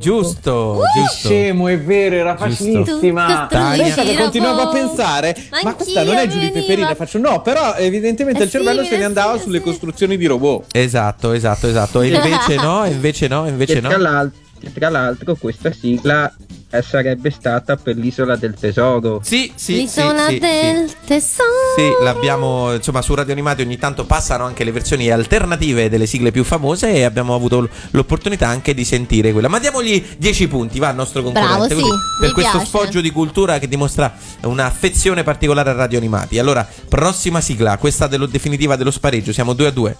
[0.03, 0.33] Toto Slump.
[0.33, 1.27] Giusto, giusto.
[1.27, 2.83] Scemo, è vero, era Giusto.
[2.83, 3.47] facilissima.
[3.49, 3.83] Tania.
[3.83, 4.71] Pensa che continuavo a boh.
[4.71, 6.51] pensare, Ma ma, questa non è veniva.
[6.51, 6.95] Peperina.
[6.95, 9.63] Faccio no, però evidentemente Eh il cervello sì, se ne eh andava sì, sulle sì.
[9.63, 10.65] costruzioni di robot.
[10.75, 12.01] Esatto, esatto, esatto.
[12.01, 13.89] E invece no, invece no, invece no.
[13.89, 14.31] tra, l'al-
[14.73, 16.33] tra l'altro questa sigla
[16.81, 19.21] sarebbe stata per l'isola del tesoro.
[19.23, 21.49] Sì, sì, sì, L'isola sì, del tesoro.
[21.75, 26.31] Sì, l'abbiamo, insomma, su Radio Animati ogni tanto passano anche le versioni alternative delle sigle
[26.31, 29.47] più famose e abbiamo avuto l'opportunità anche di sentire quella.
[29.47, 31.75] Ma diamogli 10 punti, va al nostro concorrente.
[31.75, 32.65] Bravo, sì, per questo piace.
[32.65, 36.39] sfoggio di cultura che dimostra un'affezione particolare a Radio Animati.
[36.39, 39.97] Allora, prossima sigla, questa dello definitiva dello spareggio, siamo 2 a 2.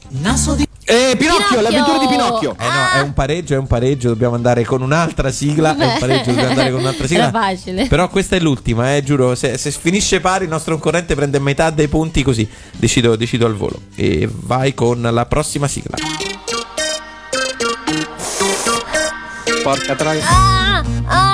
[0.86, 1.61] Eh, Pinocchio, Pinocchio!
[1.61, 2.55] l'avventura di Pinocchio.
[2.59, 5.95] Eh no, è un pareggio, è un pareggio, dobbiamo andare con un'altra sigla, è un
[5.97, 7.24] pareggio, dobbiamo andare con un'altra sigla.
[7.30, 7.88] Era facile.
[7.88, 9.36] Però questa è l'ultima, eh, giuro.
[9.36, 13.55] Se, se finisce pari, il nostro concorrente prende metà dei punti, così decido, decido al
[13.55, 13.82] volo.
[13.95, 15.97] E vai con la prossima sigla.
[19.64, 20.24] Porca troia.
[20.26, 21.32] Ah, ah,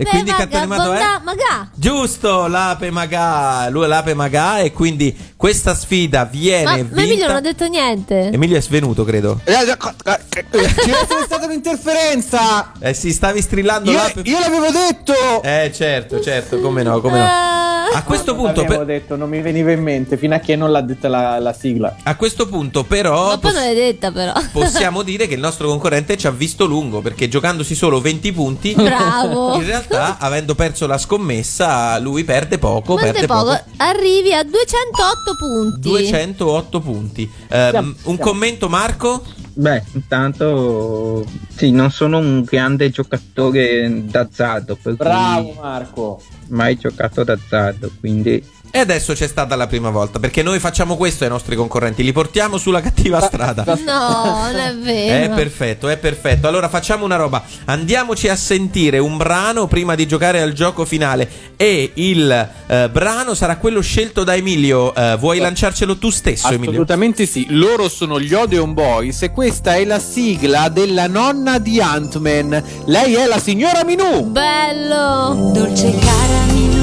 [0.00, 1.20] E quindi maga, cartone animato è?
[1.24, 1.70] maga.
[1.74, 3.68] Giusto, l'ape magà.
[3.68, 4.60] Lui è l'ape magà.
[4.60, 7.26] E quindi questa sfida viene Ma, ma Emilio vinta.
[7.26, 8.30] non ha detto niente.
[8.32, 9.40] Emilio è svenuto, credo.
[9.44, 10.66] Eh, Ci deve
[11.02, 12.72] essere stata un'interferenza.
[12.80, 14.20] Eh sì, stavi strillando Io, l'ape.
[14.24, 15.42] io l'avevo detto.
[15.42, 17.58] Eh certo, certo, come no, come no.
[17.92, 20.70] A questo punto, L'avevo per- detto, non mi veniva in mente fino a che non
[20.70, 21.96] l'ha detta la, la sigla.
[22.04, 24.32] a questo punto però Ma poi poss- non l'hai detta però.
[24.52, 28.74] possiamo dire che il nostro concorrente ci ha visto lungo perché giocandosi solo 20 punti
[28.74, 29.56] Bravo.
[29.56, 33.44] in realtà avendo perso la scommessa lui perde poco Quanto perde poco?
[33.50, 35.88] poco Arrivi a 208 punti.
[35.88, 39.22] 208 punti Siamo- un commento Marco
[39.52, 41.24] Beh, intanto
[41.54, 46.22] sì, non sono un grande giocatore d'azzardo, Bravo Marco.
[46.48, 51.24] mai giocato d'azzardo, quindi e adesso c'è stata la prima volta perché noi facciamo questo
[51.24, 55.34] ai nostri concorrenti li portiamo sulla cattiva strada No, non è È vero.
[55.34, 56.46] perfetto, è perfetto.
[56.48, 57.42] Allora facciamo una roba.
[57.66, 61.28] Andiamoci a sentire un brano prima di giocare al gioco finale.
[61.56, 64.94] E il eh, brano sarà quello scelto da Emilio.
[64.94, 66.70] Eh, vuoi lanciarcelo tu stesso, Emilio?
[66.70, 71.80] Assolutamente sì, loro sono gli Odeon Boys e questa è la sigla della nonna di
[71.80, 72.62] Ant-Man.
[72.86, 74.24] Lei è la signora Minù.
[74.24, 75.50] Bello.
[75.52, 76.79] Dolce cara Minù,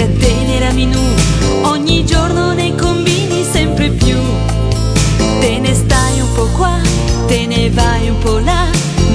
[0.00, 0.98] tenera Minù,
[1.62, 4.16] ogni giorno ne combini sempre più.
[5.40, 6.80] Te ne stai un po' qua,
[7.26, 8.68] te ne vai un po' là,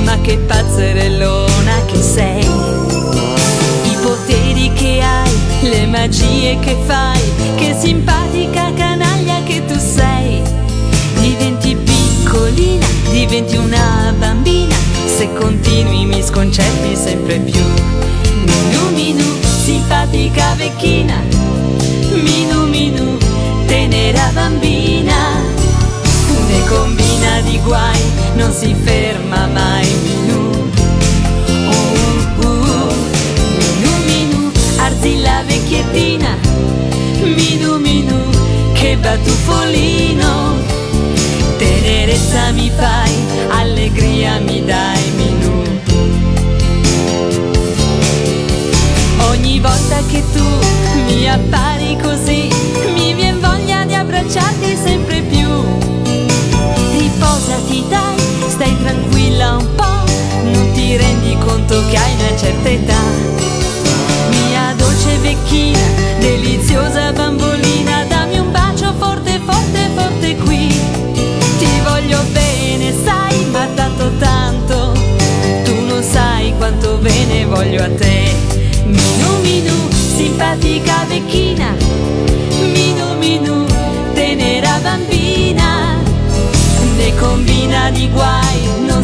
[0.03, 2.45] ma che pazzerellona che sei.
[2.45, 7.21] I poteri che hai, le magie che fai,
[7.55, 10.41] che simpatica canaglia che tu sei.
[11.19, 14.75] Diventi piccolina, diventi una bambina,
[15.05, 17.63] se continui mi sconcerti sempre più.
[18.45, 21.21] Minu minu, simpatica vecchina,
[22.23, 23.17] minu minu,
[23.67, 25.19] tenera bambina,
[26.47, 28.01] ne combina di guai,
[28.37, 30.39] non si ferma mai Minu.
[31.67, 32.93] Uh, uh,
[33.59, 36.31] Minu minu, arzilla vecchiettina,
[37.35, 38.19] minu minu,
[38.71, 40.55] che battufolino,
[41.57, 43.13] tenerezza mi fai,
[43.49, 45.16] allegria mi dai
[49.37, 50.96] Ogni volta che tu
[80.37, 81.73] simpatica vecchina,
[82.73, 83.65] minu minu,
[84.13, 85.97] tenera bambina,
[86.95, 89.03] ne combina di guai, non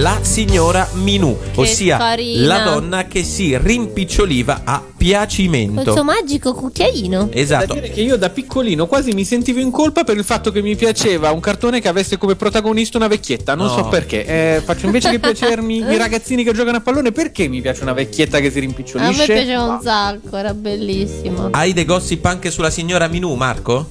[0.00, 2.46] la signora Minù, ossia carina.
[2.46, 5.92] la donna che si rimpiccioliva a Col piacimento.
[5.92, 7.24] suo magico cucchiaino.
[7.24, 7.74] Da Esatto.
[7.74, 10.74] dire che io da piccolino quasi mi sentivo in colpa per il fatto che mi
[10.76, 13.54] piaceva un cartone che avesse come protagonista una vecchietta.
[13.54, 13.74] Non No.
[13.74, 14.24] so perché.
[14.24, 17.92] Eh, faccio invece che piacermi i ragazzini che giocano a pallone, perché mi piace una
[17.92, 19.18] vecchietta che si A rimpicciolisce?
[19.18, 21.48] me piaceva un sacco, era bellissimo.
[21.50, 23.90] Hai dei gossip anche sulla signora Minù, Marco?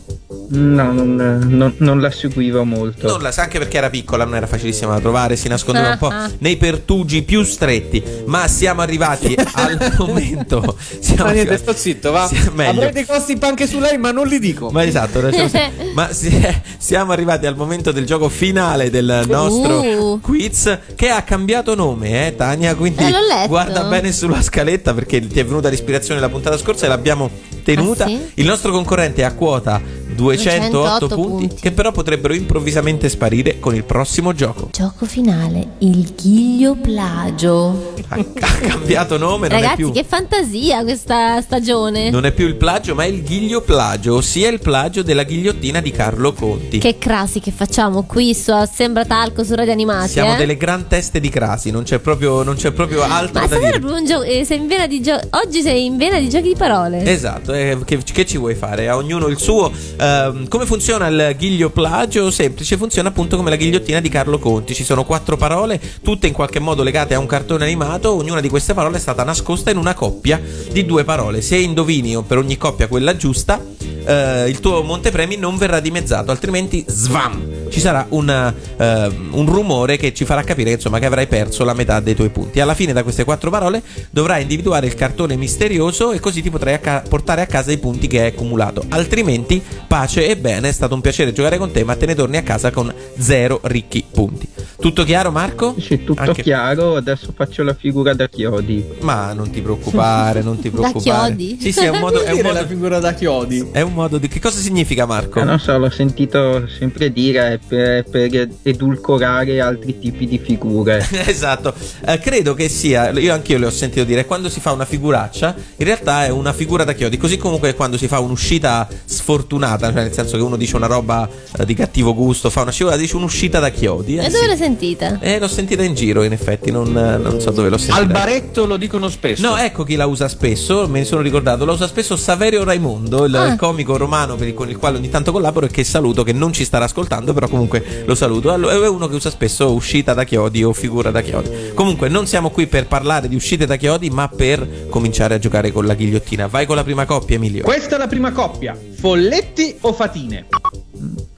[0.51, 1.15] No, non,
[1.47, 3.07] non- non la seguivo molto.
[3.07, 5.97] Non la sa anche perché era piccola, non era facilissima da trovare, si nascondeva un
[5.97, 6.31] po' Ah, ah.
[6.39, 8.03] nei pertugi più stretti.
[8.25, 10.75] Ma siamo arrivati al momento.
[10.99, 12.23] Siamo Ma niente, sto zitto, va.
[12.23, 14.69] Avrei dei gossip anche su lei, ma non li dico.
[14.71, 15.21] Ma esatto,
[15.93, 16.35] ma si-
[16.77, 20.19] siamo arrivati al momento del gioco finale del nostro Uh.
[20.19, 22.73] quiz che ha cambiato nome, eh, Tania.
[22.75, 26.89] Quindi Eh, guarda bene sulla scaletta perché ti è venuta l'ispirazione la puntata scorsa e
[26.89, 27.29] l'abbiamo
[27.63, 28.05] tenuta.
[28.05, 28.19] Ah, sì?
[28.35, 29.79] Il nostro concorrente è a quota
[30.19, 31.61] 208 208 punti, punti.
[31.61, 34.69] che però potrebbero improvvisamente sparire con il prossimo gioco.
[34.71, 37.93] Gioco finale, il ghiglio plagio.
[38.09, 42.09] Ha, ha cambiato nome, non è Ragazzi, più che fantasia questa stagione.
[42.09, 45.79] non è più il plagio, ma è il ghiglio plagio, ossia il plagio della ghigliottina
[45.79, 46.79] di Carlo Conti.
[46.79, 50.09] Che crasi che facciamo qui su Sembra Talco su Radio Animati.
[50.09, 50.37] Siamo eh?
[50.37, 53.59] delle gran teste di crasi, non c'è proprio, non c'è proprio altro Ma da è
[53.59, 53.79] dire.
[53.79, 54.23] proprio un gioco.
[54.23, 57.03] eh, sei in vena di gio- Oggi sei in vena di giochi di parole.
[57.03, 58.87] Esatto, eh, che, che ci vuoi fare?
[58.89, 59.71] A ognuno il suo.
[60.09, 62.31] Ehm, come funziona il ghiglio plagio?
[62.31, 64.73] Semplice, funziona appunto come la ghigliottina di Carlo Conti.
[64.73, 68.13] Ci sono quattro parole, tutte in qualche modo legate a un cartone animato.
[68.15, 70.41] Ognuna di queste parole è stata nascosta in una coppia
[70.71, 71.41] di due parole.
[71.41, 73.63] Se indovini per ogni coppia quella giusta,
[74.05, 77.58] eh, il tuo montepremi non verrà dimezzato, altrimenti svam!
[77.69, 81.73] Ci sarà un, eh, un rumore che ci farà capire insomma, che avrai perso la
[81.73, 82.59] metà dei tuoi punti.
[82.59, 86.73] Alla fine, da queste quattro parole, dovrai individuare il cartone misterioso e così ti potrai
[86.75, 88.83] a ca- portare a casa i punti che hai accumulato.
[88.89, 92.37] Altrimenti, pace e bene, è stato un piacere giocare con te, ma te ne torni
[92.37, 94.47] a casa con zero ricchi punti.
[94.79, 95.75] Tutto chiaro, Marco?
[95.79, 98.83] Sì, tutto Anche- chiaro, adesso faccio la figura da chiodi.
[99.01, 101.35] Ma non ti preoccupare, non ti Da preoccupare.
[101.35, 101.57] chiodi?
[101.61, 102.21] Sì, sì, è un modo.
[102.23, 103.67] È un modo la figura da chiodi.
[103.71, 104.27] è un modo di.
[104.29, 105.39] Che cosa significa, Marco?
[105.41, 111.05] Eh, non so, l'ho sentito sempre dire per, per edulcorare altri tipi di figure.
[111.29, 111.73] Esatto,
[112.05, 115.55] Eh, credo che sia, io anch'io le ho sentito dire, quando si fa una figuraccia,
[115.77, 120.03] in realtà è una figura da chiodi, così comunque quando si fa un'uscita sfortunata, cioè
[120.03, 123.15] nel senso che uno dice una roba eh, di cattivo gusto, fa una scivola, dice
[123.15, 124.15] un'uscita da chiodi.
[124.17, 124.31] Eh, E sì.
[124.31, 125.19] dove l'hai sentita?
[125.19, 127.99] Eh, l'ho sentita in giro, in effetti, non, eh, non so dove l'ho sentita.
[127.99, 129.47] Al baretto lo dicono spesso.
[129.47, 133.25] No, ecco chi la usa spesso, me ne sono ricordato, la usa spesso Saverio Raimondo,
[133.25, 133.47] il, Ah.
[133.47, 136.33] il comico romano per il- con il quale ogni tanto collaboro e che saluto, che
[136.33, 138.51] non ci starà ascoltando, però comunque lo saluto.
[138.51, 141.49] Allora, è uno che usa spesso uscita da chiodi o figura da chiodi.
[141.73, 145.71] Comunque non siamo qui per parlare di uscite da chiodi, ma per cominciare a giocare
[145.71, 146.47] con la ghigliottina.
[146.47, 147.63] Vai con la prima coppia, Emilio.
[147.63, 148.77] Questa è la prima coppia.
[148.95, 150.45] Folletti o fatine?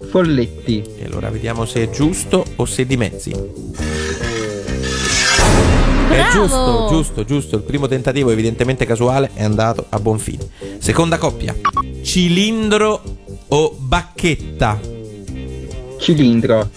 [0.10, 0.84] Folletti.
[1.00, 3.32] E allora vediamo se è giusto o se di mezzi.
[6.10, 7.56] È giusto, giusto, giusto.
[7.56, 10.46] Il primo tentativo, evidentemente casuale, è andato a buon fine.
[10.78, 11.56] Seconda coppia:
[12.04, 13.02] cilindro
[13.48, 15.01] o bacchetta?
[16.02, 16.68] Cilindro.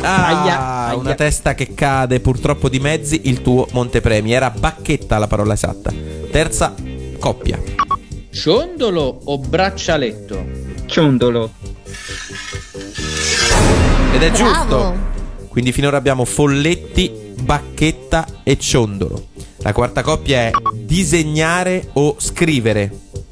[0.00, 0.96] Ah, Aia, aia.
[0.96, 4.32] una testa che cade, purtroppo di mezzi, il tuo montepremi.
[4.32, 5.92] Era bacchetta la parola esatta.
[6.32, 6.74] Terza
[7.20, 7.62] coppia.
[8.32, 10.44] Ciondolo o braccialetto?
[10.86, 11.52] Ciondolo.
[14.12, 14.34] Ed è Bravo.
[14.34, 15.08] giusto.
[15.48, 19.26] Quindi finora abbiamo folletti, bacchetta e ciondolo.
[19.58, 22.90] La quarta coppia è disegnare o scrivere.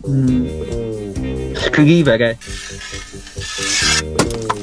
[0.09, 0.47] Mm.
[1.55, 2.39] Scrivere.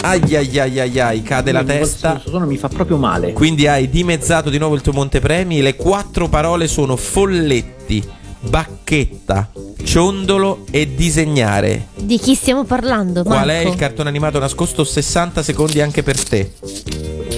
[0.02, 2.12] Ai ai ai ai ai, cade la testa.
[2.12, 3.34] Questo suono mi fa proprio male.
[3.34, 5.62] Quindi hai dimezzato di nuovo il tuo montepremi.
[5.62, 8.04] Le quattro parole sono folletti,
[8.42, 9.50] bacchetta,
[9.84, 11.88] ciondolo e disegnare.
[11.96, 13.24] Di chi stiamo parlando?
[13.24, 13.70] Qual è Marco?
[13.70, 14.84] il cartone animato nascosto?
[14.84, 16.52] 60 secondi anche per te.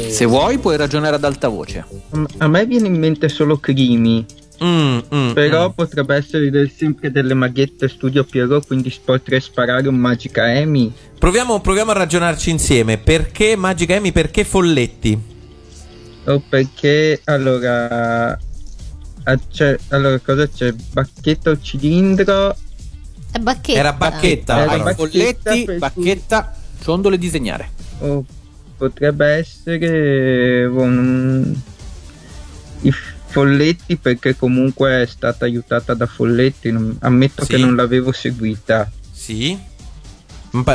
[0.10, 1.86] Se vuoi puoi ragionare ad alta voce.
[2.18, 4.26] Mm, A me viene in mente solo crimi.
[4.64, 5.74] Mm, mm, Però mm.
[5.74, 10.91] potrebbe essere del- sempre delle maghette studio Pierrot, quindi potrei sparare un Magica Amy.
[11.20, 12.97] Proviamo, proviamo a ragionarci insieme.
[12.97, 14.12] Perché Magic Amy?
[14.12, 15.20] Perché folletti?
[16.26, 18.38] O perché allora.
[19.51, 20.72] c'è- allora cosa c'è?
[20.91, 22.55] Bacchetto o cilindro?
[23.32, 23.80] È bacchetta.
[23.80, 24.62] Era bacchetta.
[24.62, 24.95] Era Hai bacchetta,
[25.51, 27.70] folletti, cui- bacchetta, ciondolo e disegnare.
[27.99, 28.26] O
[28.78, 31.55] potrebbe essere un-
[32.82, 32.93] i
[33.28, 36.71] folletti perché comunque è stata aiutata da folletti.
[36.71, 37.51] non- ammetto Sì.
[37.53, 38.89] che non l'avevo seguita.
[39.11, 39.57] Sì.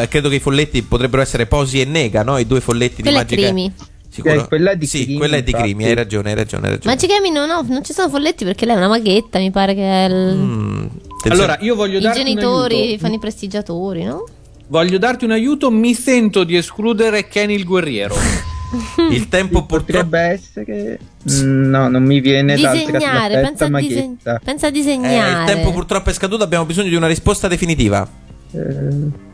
[0.09, 2.39] Credo che i folletti potrebbero essere Posi e Nega, no?
[2.39, 3.73] I due folletti Quella di Magic Crimi.
[4.09, 4.35] Sicuro?
[4.35, 5.69] Eh, quella di sì, Crimi, quella è di infatti.
[5.71, 6.95] Crimi, hai ragione, hai ragione, hai ragione.
[6.95, 9.75] Magic Amy no, no, non ci sono folletti perché lei è una maghetta, mi pare
[9.75, 10.37] che è il...
[10.37, 10.87] Mm.
[11.31, 12.99] Allora, io voglio i darti un genitori aiuto.
[12.99, 14.27] fanno i prestigiatori, no?
[14.67, 18.15] Voglio darti un aiuto, mi sento di escludere Kenny il guerriero.
[19.11, 20.99] il tempo purtroppo Potrebbe essere.
[21.31, 24.41] Mm, No, non mi viene Disegnare, pensa a, dise- maghetta.
[24.43, 25.41] pensa a Eh, disegnare.
[25.41, 28.09] il tempo purtroppo è scaduto, abbiamo bisogno di una risposta definitiva.
[28.55, 28.61] Eh,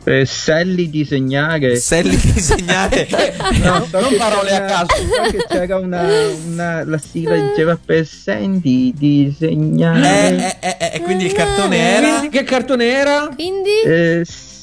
[0.01, 1.75] per Sally disegnare.
[1.75, 3.05] Sally disegnare.
[3.63, 4.95] No, so non parole a caso.
[4.95, 6.07] so che c'era una,
[6.47, 10.57] una- la sigla diceva per Sandy disegnare.
[10.61, 13.29] Eh, eh, eh, eh, quindi il cartone era Quindi che cartone era?
[13.35, 13.69] Quindi?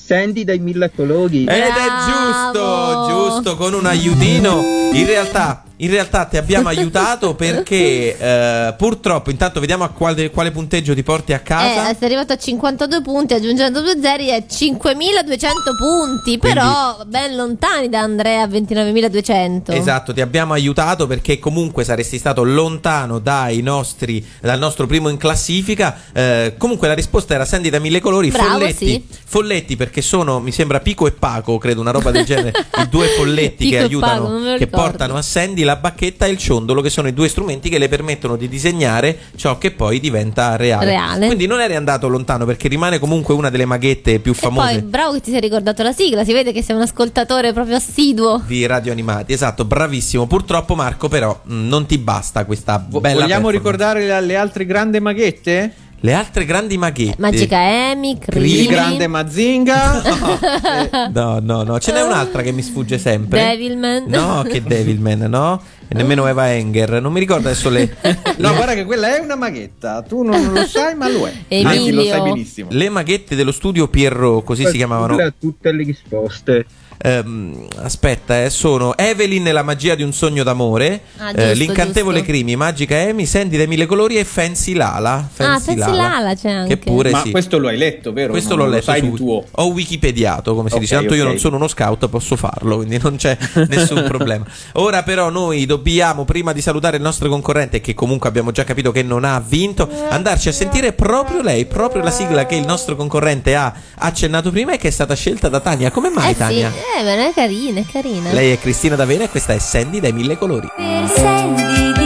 [0.06, 1.42] Sandy dai mille colori.
[1.42, 4.62] Ed è giusto, giusto, con un aiutino.
[4.92, 10.50] In realtà, in realtà ti abbiamo aiutato perché eh, purtroppo, intanto vediamo a quale, quale
[10.50, 11.90] punteggio ti porti a casa.
[11.90, 17.88] Eh, sei arrivato a 52 punti, aggiungendo due zeri è 5200 punti, però ben lontani
[17.88, 19.72] da Andrea a 29200.
[19.72, 25.16] Esatto, ti abbiamo aiutato perché comunque saresti stato lontano dai nostri, dal nostro primo in
[25.16, 25.98] classifica.
[26.12, 28.30] Eh, comunque la risposta era Sandy da mille colori.
[28.30, 29.04] Bravo, folletti, sì.
[29.24, 32.52] folletti perché sono, mi sembra, Pico e Paco, credo una roba del genere.
[32.78, 36.38] I due folletti Pico che aiutano, Paco, che portano a Sandy la bacchetta e il
[36.38, 40.56] ciondolo, che sono i due strumenti che le permettono di disegnare ciò che poi diventa
[40.56, 40.86] reale.
[40.86, 41.26] Reale.
[41.26, 44.72] Quindi non eri andato lontano perché rimane comunque una delle maghette più E famose.
[44.80, 47.76] poi, bravo che ti sei ricordato la sigla, si vede che sei un ascoltatore proprio
[47.76, 48.42] assiduo.
[48.46, 50.26] di radio animati, esatto, bravissimo.
[50.26, 55.00] Purtroppo, Marco, però, mh, non ti basta questa bella Vogliamo ricordare le, le altre grandi
[55.00, 55.74] maghette?
[56.00, 57.16] Le altre grandi maghette.
[57.18, 60.02] Magica Emi, Crimi, Il grande Mazinga.
[61.12, 63.42] No, no, no, ce n'è un'altra che mi sfugge sempre.
[63.42, 64.04] Devilman.
[64.06, 65.60] No, che Devilman, no?
[65.88, 67.00] E nemmeno Eva Enger.
[67.00, 67.96] Non mi ricordo adesso le.
[68.36, 70.02] No, guarda che quella è una maghetta.
[70.02, 71.62] Tu non lo sai, ma lo è.
[71.62, 72.68] Anzi, lo sai benissimo.
[72.70, 75.16] Le maghette dello studio Pierrot, così si chiamavano.
[75.38, 76.66] Tutte le risposte.
[76.98, 81.52] Ehm, aspetta, eh, sono Evelyn e la magia di un sogno d'amore, Ah, eh, giusto,
[81.54, 82.32] l'incantevole giusto.
[82.32, 85.12] Crimi, Magica Amy, Sandy dei mille colori e Fancy Lala.
[85.14, 86.78] Ah, Fancy pensi Lala c'è anche.
[86.78, 87.30] Che pure Ma sì.
[87.30, 88.32] questo lo hai letto, vero?
[88.32, 89.44] Questo Non l'ho lo letto sai su, tuo.
[89.52, 90.94] Ho wikipediato, come si Ok, dice.
[90.96, 91.28] Tanto io ok.
[91.28, 93.36] non sono uno scout, posso farlo, quindi non c'è
[93.68, 94.44] nessun problema.
[94.74, 98.90] Ora però noi dobbiamo, prima di salutare il nostro concorrente, che comunque abbiamo già capito
[98.92, 102.96] che non ha vinto, andarci a sentire proprio lei, proprio la sigla che il nostro
[102.96, 105.90] concorrente ha accennato prima e che è stata scelta da Tania.
[105.90, 106.72] Come mai Eh sì, Tania?
[106.94, 108.32] Eh, ma è carina, è carina.
[108.32, 110.68] Lei è Cristina D'Avena e questa è Sandy dai mille colori.
[110.76, 112.05] Per Sandy disegnare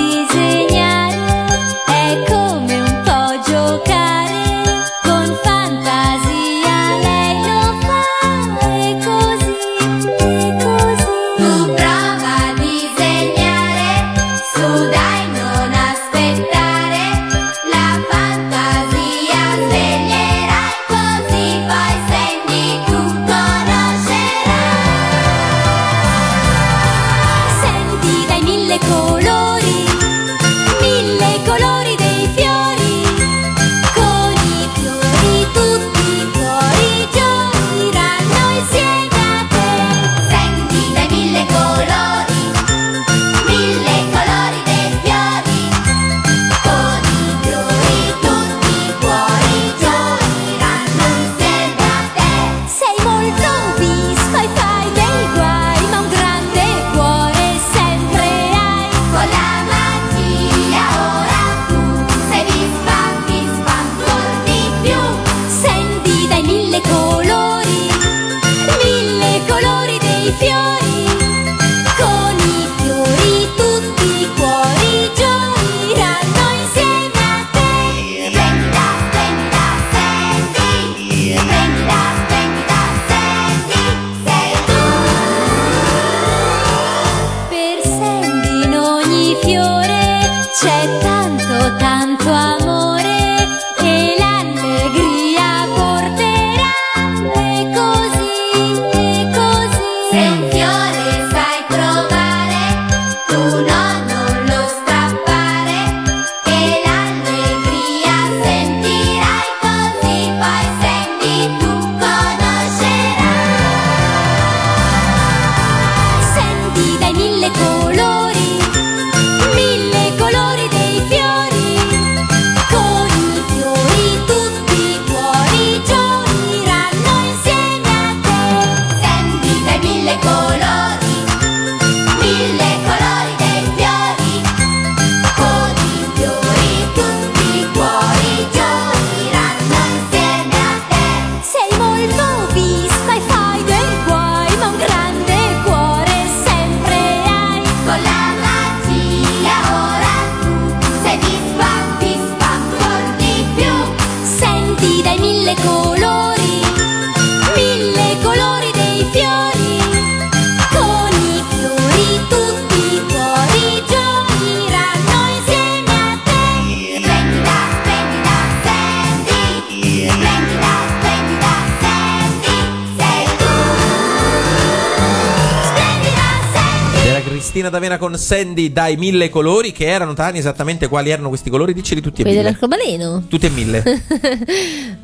[178.21, 181.73] Sandy dai mille colori, che erano Tania esattamente quali erano questi colori?
[181.75, 182.49] Dicceli tutti e Quelli mille.
[182.51, 183.25] dell'arcobaleno.
[183.29, 183.83] Tutti e mille.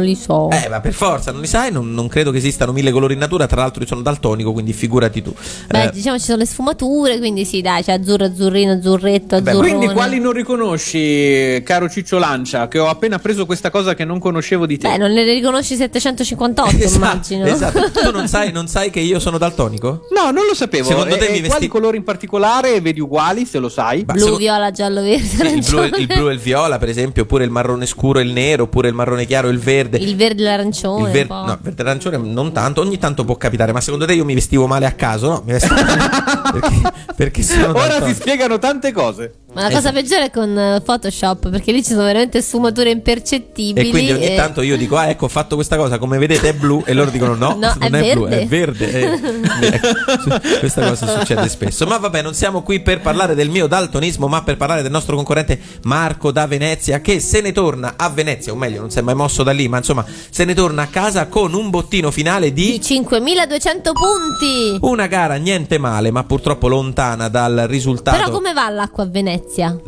[0.00, 0.48] Non li so.
[0.50, 3.18] Eh, ma per forza, non li sai, non, non credo che esistano mille colori in
[3.18, 5.34] natura, tra l'altro io sono daltonico, quindi figurati tu.
[5.68, 9.50] Beh, Eh, diciamo ci sono le sfumature, quindi sì, dai, c'è azzurro, azzurrino, azzurretto, Beh,
[9.50, 9.74] azzurrone.
[9.76, 14.18] quindi quali non riconosci, caro Ciccio Lancia, che ho appena preso questa cosa che non
[14.18, 14.88] conoscevo di te?
[14.88, 17.44] Beh, non ne riconosci 758, immagino.
[17.46, 17.90] esatto.
[17.90, 20.06] Tu non sai, non sai che io sono daltonico?
[20.14, 20.88] No, non lo sapevo.
[20.88, 24.04] Secondo te E- mi vesti- quali colori in particolare vedi uguali, se lo sai?
[24.04, 27.44] Blu, viola, giallo, verde, Sì, il, blu, il blu e il viola, per esempio, oppure
[27.44, 29.89] il marrone scuro e il nero, oppure il marrone chiaro e il verde.
[29.98, 31.06] Il verde e l'arancione.
[31.06, 31.46] Il ver- un po'.
[31.46, 34.24] no, il verde e l'arancione non tanto, ogni tanto può capitare, ma secondo te io
[34.24, 35.28] mi vestivo male a caso?
[35.28, 35.74] No, mi vestivo
[36.52, 38.06] perché, perché sono Ora daltonico.
[38.08, 39.32] si spiegano tante cose.
[39.52, 39.94] Ma la cosa Esatto.
[39.94, 43.88] peggiore è con eh, Photoshop, perché lì ci sono veramente sfumature impercettibili.
[43.88, 46.50] E quindi ogni e- tanto io dico, ah ecco ho fatto questa cosa, come vedete
[46.50, 48.88] è blu e loro dicono no, No, non è è, blu, verde." è verde.
[49.60, 51.84] Eh, ecco, questa cosa succede spesso.
[51.86, 55.16] Ma vabbè, non siamo qui per parlare del mio daltonismo, ma per parlare del nostro
[55.16, 59.02] concorrente Marco da Venezia, che se ne torna a Venezia, o meglio, non si è
[59.02, 62.52] mai mosso da lì, ma insomma, se ne torna a casa con un bottino finale
[62.52, 62.72] di...
[62.72, 64.78] Di 5200 punti.
[64.80, 68.16] Una gara niente male, ma purtroppo lontana dal risultato.
[68.16, 69.39] Però come va l'acqua a Venezia?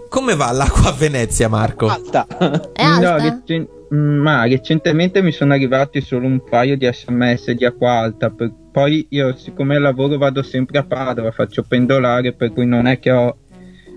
[0.08, 1.86] Come va l'acqua a Venezia, Marco?
[1.86, 2.26] È alta?
[2.38, 7.92] No, recen- mm, ma recentemente mi sono arrivati solo un paio di sms di acqua
[7.92, 8.30] alta.
[8.30, 12.86] per- Poi io, siccome al lavoro vado sempre a Padova, faccio pendolare, per cui non
[12.86, 13.36] è che ho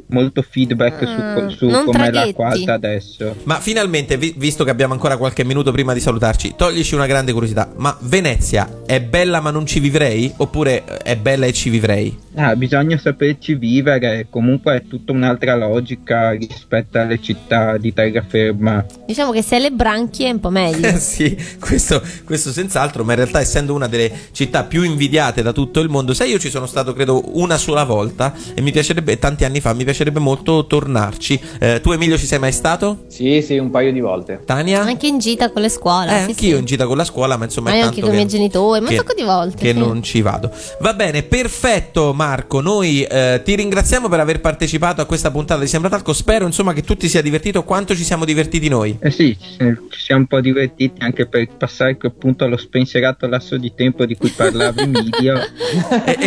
[0.08, 2.14] molto feedback Ah, su, su traghetti.
[2.14, 3.36] l'acqua alta adesso.
[3.46, 7.32] Ma finalmente, vi- visto che abbiamo ancora qualche minuto prima di salutarci, toglici una grande
[7.32, 7.72] curiosità.
[7.78, 10.32] Ma Venezia è bella ma non ci vivrei?
[10.38, 12.16] Oppure è bella e ci vivrei?
[12.38, 18.86] Ah, bisogna saperci vivere, comunque è tutta un'altra logica rispetto alle città di terraferma.
[19.06, 20.88] Diciamo che se le branchie è un po' meglio.
[20.88, 25.54] Eh sì, questo, questo senz'altro, ma in realtà essendo una delle città più invidiate da
[25.54, 29.18] tutto il mondo, sai io ci sono stato credo una sola volta e mi piacerebbe,
[29.18, 31.40] tanti anni fa, mi piacerebbe molto tornarci.
[31.60, 33.06] Eh, tu Emilio ci sei mai stato?
[33.08, 34.42] Sì, sì, un paio di volte.
[34.46, 34.82] Tania?
[34.82, 36.08] Anche in gita con le scuole.
[36.12, 36.60] Eh, sì, anch'io sì.
[36.60, 38.82] in gita con la scuola, ma insomma Ma è tanto anche con i miei genitori,
[38.82, 39.56] ma un sacco di volte.
[39.56, 39.78] che sì.
[39.78, 40.52] non ci vado.
[40.80, 45.68] Va bene, perfetto Marco, noi eh, ti ringraziamo per aver partecipato a questa puntata di
[45.68, 48.98] Sembra Talco, spero insomma che tu ti sia divertito quanto ci siamo divertiti noi.
[49.00, 53.74] Eh sì, ci siamo un po' divertiti anche per passare appunto allo spensierato lasso di
[53.76, 55.40] tempo di cui parlava Emilio.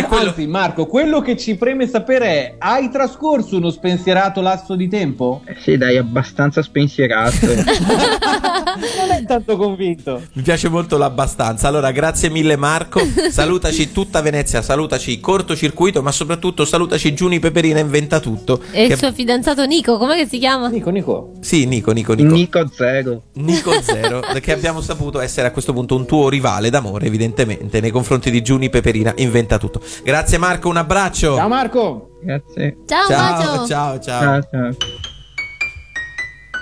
[0.09, 5.41] Anzi, Marco, quello che ci preme sapere è: hai trascorso uno spensierato lasso di tempo?
[5.45, 7.45] Eh sì, dai, abbastanza spensierato.
[8.79, 10.21] non è tanto convinto.
[10.33, 11.67] Mi piace molto l'abbastanza.
[11.67, 13.01] Allora, grazie mille Marco.
[13.29, 18.61] Salutaci tutta Venezia, salutaci cortocircuito, ma soprattutto salutaci Giuni Peperina inventa tutto.
[18.71, 20.69] E il suo fidanzato Nico, com'è che si chiama?
[20.69, 21.31] Nico, Nico.
[21.41, 22.33] Sì, Nico, Nico, Nico.
[22.33, 23.23] Nico Zero.
[23.33, 27.91] Nico Zero, che abbiamo saputo essere a questo punto un tuo rivale d'amore, evidentemente, nei
[27.91, 29.81] confronti di Giuni Peperina inventa tutto.
[30.03, 31.35] Grazie Marco, un abbraccio.
[31.35, 32.09] Ciao Marco.
[32.21, 32.77] Grazie.
[32.85, 33.99] Ciao, ciao, ciao, ciao.
[33.99, 35.08] Ciao, ciao.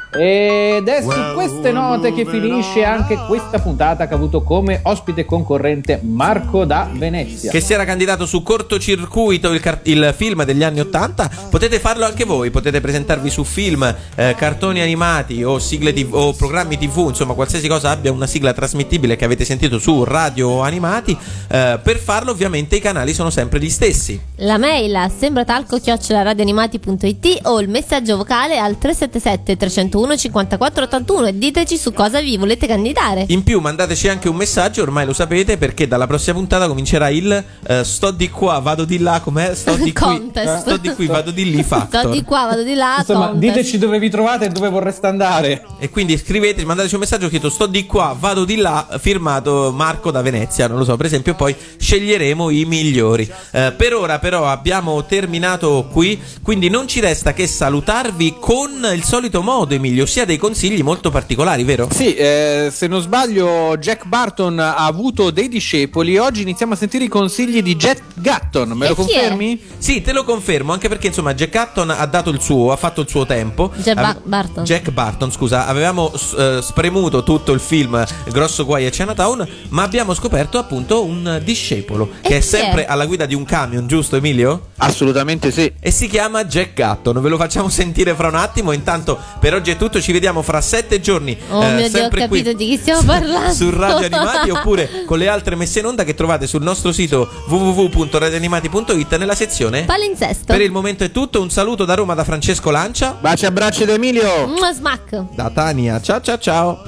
[0.09, 5.25] Ed è su queste note che finisce anche questa puntata che ha avuto come ospite
[5.25, 7.51] concorrente Marco da Venezia.
[7.51, 12.05] Che si era candidato su cortocircuito il, car- il film degli anni 80, potete farlo
[12.05, 13.83] anche voi, potete presentarvi su film,
[14.15, 18.53] eh, cartoni animati o sigle TV, o programmi TV, insomma qualsiasi cosa abbia una sigla
[18.53, 21.17] trasmittibile che avete sentito su radio o animati.
[21.49, 24.17] Eh, per farlo ovviamente i canali sono sempre gli stessi.
[24.37, 31.77] La mail a sembratalco-radioanimati.it o il messaggio vocale al 377 301 54 81 e diteci
[31.77, 33.25] su cosa vi volete candidare.
[33.29, 37.43] In più mandateci anche un messaggio, ormai lo sapete, perché dalla prossima puntata comincerà il
[37.67, 39.55] eh, sto di qua, vado di là, com'è?
[39.55, 40.59] Sto di qui, Contest.
[40.59, 42.01] sto di qui, vado di lì, factor.
[42.07, 42.97] Sto di qua, vado di là.
[42.99, 43.53] Insomma, contest.
[43.53, 45.65] diteci dove vi trovate e dove vorreste andare.
[45.79, 50.11] E quindi scriveteci, mandateci un messaggio scritto sto di qua, vado di là, firmato Marco
[50.11, 53.29] da Venezia, non lo so, per esempio, poi sceglieremo i migliori.
[53.51, 59.03] Eh, per ora però abbiamo terminato qui, quindi non ci resta che salutarvi con il
[59.03, 61.87] solito modo, Emilio, ossia dei consigli molto particolari, vero?
[61.91, 66.17] Sì, eh, se non sbaglio, Jack Barton ha avuto dei discepoli.
[66.17, 68.69] Oggi iniziamo a sentire i consigli di Jack Gatton.
[68.71, 69.05] Me E lo chi è?
[69.19, 69.61] confermi?
[69.77, 73.01] Sì, te lo confermo, anche perché insomma Jack Hutton ha dato il suo, ha fatto
[73.01, 73.71] il suo tempo.
[73.77, 74.63] Jack Ba- Ave- Barton.
[74.63, 80.13] Jack Barton, scusa, avevamo eh, spremuto tutto il film Grosso Guai a Chinatown, ma abbiamo
[80.13, 82.41] scoperto appunto un discepolo che è chi è?
[82.41, 84.67] sempre alla guida di un camion, giusto Emilio?
[84.77, 85.71] Assolutamente sì.
[85.79, 89.71] E si chiama Jack Hutton, ve lo facciamo sentire fra un attimo, intanto per oggi
[89.71, 91.37] è tutto, ci vediamo fra sette giorni.
[91.49, 93.53] Oh eh, mio Dio, ho sempre qui capito di chi stiamo parlando.
[93.53, 97.29] su Radio Animati oppure con le altre messe in onda che trovate sul nostro sito
[97.47, 100.45] www.radioanimati.it nella sezione Palinsesto.
[100.47, 103.85] per il momento è tutto, un saluto da Roma da Francesco Lancia, Baci e abbracci
[103.85, 104.47] da Emilio.
[104.47, 105.33] Mua, smack.
[105.33, 106.83] da Tania, ciao ciao ciao.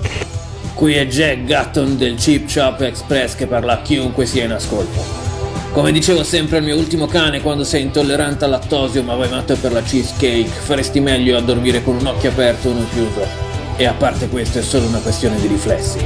[0.74, 5.29] Qui è Jack Gatton del Chip Shop Express che parla a chiunque sia in ascolto.
[5.72, 9.56] Come dicevo sempre al mio ultimo cane quando sei intollerante al lattosio ma vai matto
[9.56, 13.48] per la cheesecake, faresti meglio a dormire con un occhio aperto e uno chiuso.
[13.78, 16.00] E a parte questo è solo una questione di riflessi.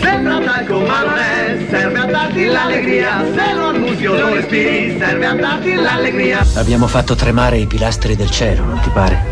[0.00, 4.96] Sembra talco ma non è, serve a darti l'allegria, se lo annusi o lo respiri,
[4.98, 6.46] serve a darti l'allegria.
[6.54, 9.24] Abbiamo fatto tremare i pilastri del cielo, non ti pare?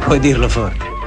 [0.00, 0.97] Puoi dirlo forte.